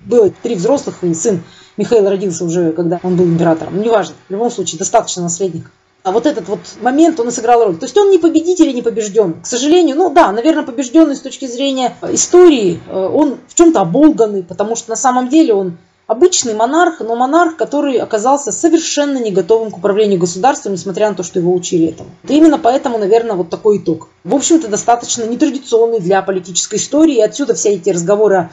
было 0.05 0.31
три 0.43 0.57
взрослых, 0.57 1.03
и 1.03 1.14
сын 1.14 1.43
Михаил 1.77 2.09
родился 2.09 2.45
уже, 2.45 2.73
когда 2.73 3.01
он 3.03 3.16
был 3.16 3.25
императором. 3.25 3.77
Ну, 3.77 3.83
неважно, 3.83 4.14
в 4.29 4.33
любом 4.33 4.51
случае, 4.51 4.79
достаточно 4.79 5.23
наследник. 5.23 5.71
А 6.03 6.13
вот 6.13 6.27
этот 6.27 6.49
вот 6.49 6.61
момент, 6.81 7.21
он 7.21 7.29
и 7.29 7.31
сыграл 7.31 7.65
роль. 7.65 7.77
То 7.77 7.85
есть 7.85 7.97
он 7.99 8.11
не 8.11 8.19
победитель 8.19 8.69
и 8.69 8.73
не 8.73 8.83
побежден. 8.83 9.43
К 9.43 9.47
сожалению, 9.47 9.97
ну 9.97 10.11
да, 10.11 10.33
наверное, 10.33 10.63
побежденный 10.63 11.15
с 11.15 11.21
точки 11.21 11.47
зрения 11.47 11.95
истории, 12.11 12.81
э, 12.89 12.97
он 12.97 13.39
в 13.47 13.55
чем-то 13.55 13.83
оболганный, 13.83 14.43
потому 14.43 14.77
что 14.77 14.91
на 14.91 14.97
самом 14.97 15.29
деле 15.29 15.53
он 15.53 15.77
обычный 16.07 16.55
монарх, 16.55 17.01
но 17.01 17.15
монарх, 17.15 17.57
который 17.57 17.99
оказался 17.99 18.51
совершенно 18.51 19.19
не 19.19 19.31
готовым 19.31 19.71
к 19.71 19.77
управлению 19.77 20.19
государством, 20.19 20.73
несмотря 20.73 21.09
на 21.09 21.15
то, 21.15 21.23
что 21.23 21.39
его 21.39 21.55
учили 21.55 21.89
этому. 21.89 22.11
И 22.29 22.37
именно 22.37 22.59
поэтому, 22.59 22.99
наверное, 22.99 23.37
вот 23.37 23.49
такой 23.49 23.79
итог. 23.79 24.09
В 24.25 24.35
общем-то, 24.35 24.67
достаточно 24.69 25.23
нетрадиционный 25.25 26.01
для 26.01 26.21
политической 26.23 26.77
истории, 26.77 27.17
и 27.17 27.21
отсюда 27.21 27.55
все 27.55 27.75
эти 27.75 27.91
разговоры 27.91 28.51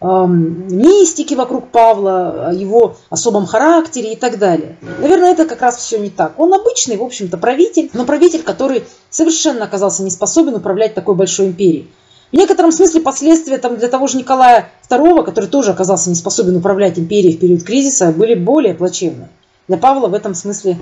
мистики 0.00 1.34
вокруг 1.34 1.68
Павла, 1.68 2.48
о 2.48 2.52
его 2.52 2.96
особом 3.10 3.46
характере 3.46 4.12
и 4.12 4.16
так 4.16 4.38
далее. 4.38 4.76
Наверное, 5.00 5.32
это 5.32 5.44
как 5.44 5.60
раз 5.62 5.76
все 5.76 5.98
не 5.98 6.10
так. 6.10 6.38
Он 6.38 6.54
обычный, 6.54 6.96
в 6.96 7.02
общем-то, 7.02 7.36
правитель, 7.36 7.90
но 7.94 8.04
правитель, 8.04 8.42
который 8.42 8.84
совершенно 9.10 9.64
оказался 9.64 10.02
не 10.04 10.10
способен 10.10 10.54
управлять 10.54 10.94
такой 10.94 11.14
большой 11.14 11.46
империей. 11.46 11.90
В 12.30 12.36
некотором 12.36 12.72
смысле 12.72 13.00
последствия 13.00 13.58
там, 13.58 13.76
для 13.76 13.88
того 13.88 14.06
же 14.06 14.18
Николая 14.18 14.70
II, 14.90 15.24
который 15.24 15.46
тоже 15.46 15.70
оказался 15.70 16.10
не 16.10 16.14
способен 16.14 16.56
управлять 16.56 16.98
империей 16.98 17.36
в 17.36 17.40
период 17.40 17.62
кризиса, 17.62 18.12
были 18.12 18.34
более 18.34 18.74
плачевны. 18.74 19.28
Для 19.66 19.78
Павла 19.78 20.08
в 20.08 20.14
этом 20.14 20.34
смысле, 20.34 20.78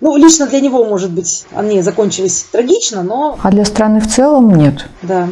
ну, 0.00 0.16
лично 0.16 0.46
для 0.46 0.60
него, 0.60 0.84
может 0.84 1.10
быть, 1.10 1.46
они 1.52 1.80
закончились 1.80 2.46
трагично, 2.52 3.02
но... 3.02 3.38
А 3.42 3.50
для 3.50 3.64
страны 3.64 4.00
в 4.00 4.08
целом 4.08 4.54
нет. 4.54 4.86
Да. 5.02 5.28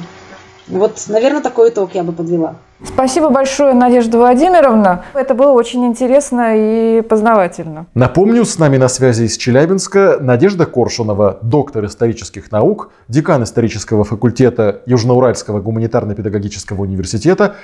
Вот, 0.69 1.05
наверное, 1.09 1.43
такой 1.43 1.69
итог 1.71 1.95
я 1.95 2.03
бы 2.03 2.13
подвела. 2.13 2.57
Спасибо 2.85 3.31
большое, 3.31 3.75
Надежда 3.75 4.19
Владимировна. 4.19 5.05
Это 5.15 5.35
было 5.35 5.51
очень 5.51 5.85
интересно 5.85 6.53
и 6.55 7.01
познавательно. 7.03 7.87
Напомню, 7.95 8.45
с 8.45 8.59
нами 8.59 8.77
на 8.77 8.89
связи 8.89 9.25
из 9.25 9.37
Челябинска 9.37 10.19
Надежда 10.21 10.65
Коршунова, 10.65 11.39
доктор 11.43 11.87
исторических 11.87 12.53
наук, 12.53 12.91
декан 13.09 13.43
исторического 13.43 14.05
факультета 14.05 14.83
Южноуральского 14.87 15.61
гуманитарно-педагогического 15.61 16.83
университета, 16.83 17.57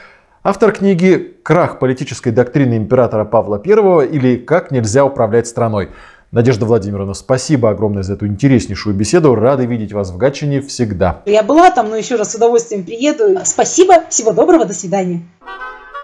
автор 0.42 0.72
книги 0.72 1.36
«Крах 1.44 1.78
политической 1.78 2.30
доктрины 2.30 2.76
императора 2.76 3.24
Павла 3.24 3.62
I» 3.64 4.08
или 4.08 4.36
«Как 4.36 4.72
нельзя 4.72 5.04
управлять 5.04 5.46
страной». 5.46 5.90
Надежда 6.34 6.66
Владимировна, 6.66 7.14
спасибо 7.14 7.70
огромное 7.70 8.02
за 8.02 8.14
эту 8.14 8.26
интереснейшую 8.26 8.96
беседу. 8.96 9.36
Рады 9.36 9.66
видеть 9.66 9.92
вас 9.92 10.10
в 10.10 10.16
Гатчине 10.16 10.62
всегда. 10.62 11.22
Я 11.26 11.44
была 11.44 11.70
там, 11.70 11.90
но 11.90 11.94
еще 11.94 12.16
раз 12.16 12.32
с 12.32 12.34
удовольствием 12.34 12.82
приеду. 12.82 13.38
Спасибо, 13.44 14.02
всего 14.10 14.32
доброго, 14.32 14.64
до 14.64 14.74
свидания. 14.74 15.22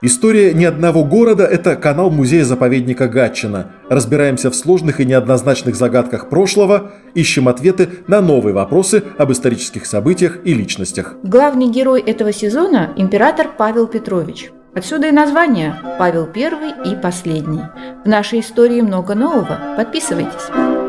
История 0.02 0.54
ни 0.54 0.64
одного 0.64 1.02
города– 1.02 1.44
это 1.50 1.74
канал 1.74 2.10
музея-заповедника 2.10 3.08
Гатчина. 3.08 3.72
Разбираемся 3.88 4.52
в 4.52 4.54
сложных 4.54 5.00
и 5.00 5.04
неоднозначных 5.04 5.74
загадках 5.74 6.28
прошлого, 6.28 6.92
ищем 7.14 7.48
ответы 7.48 7.88
на 8.06 8.20
новые 8.20 8.54
вопросы 8.54 9.02
об 9.18 9.32
исторических 9.32 9.84
событиях 9.84 10.38
и 10.44 10.54
личностях. 10.54 11.16
Главный 11.24 11.66
герой 11.66 12.02
этого 12.02 12.32
сезона– 12.32 12.92
император 12.96 13.48
Павел 13.58 13.88
Петрович. 13.88 14.52
Отсюда 14.74 15.08
и 15.08 15.12
название 15.12 15.74
«Павел 15.98 16.28
I 16.34 16.92
и 16.92 16.94
последний». 16.94 17.64
В 18.04 18.08
нашей 18.08 18.40
истории 18.40 18.80
много 18.80 19.14
нового. 19.14 19.58
Подписывайтесь. 19.76 20.79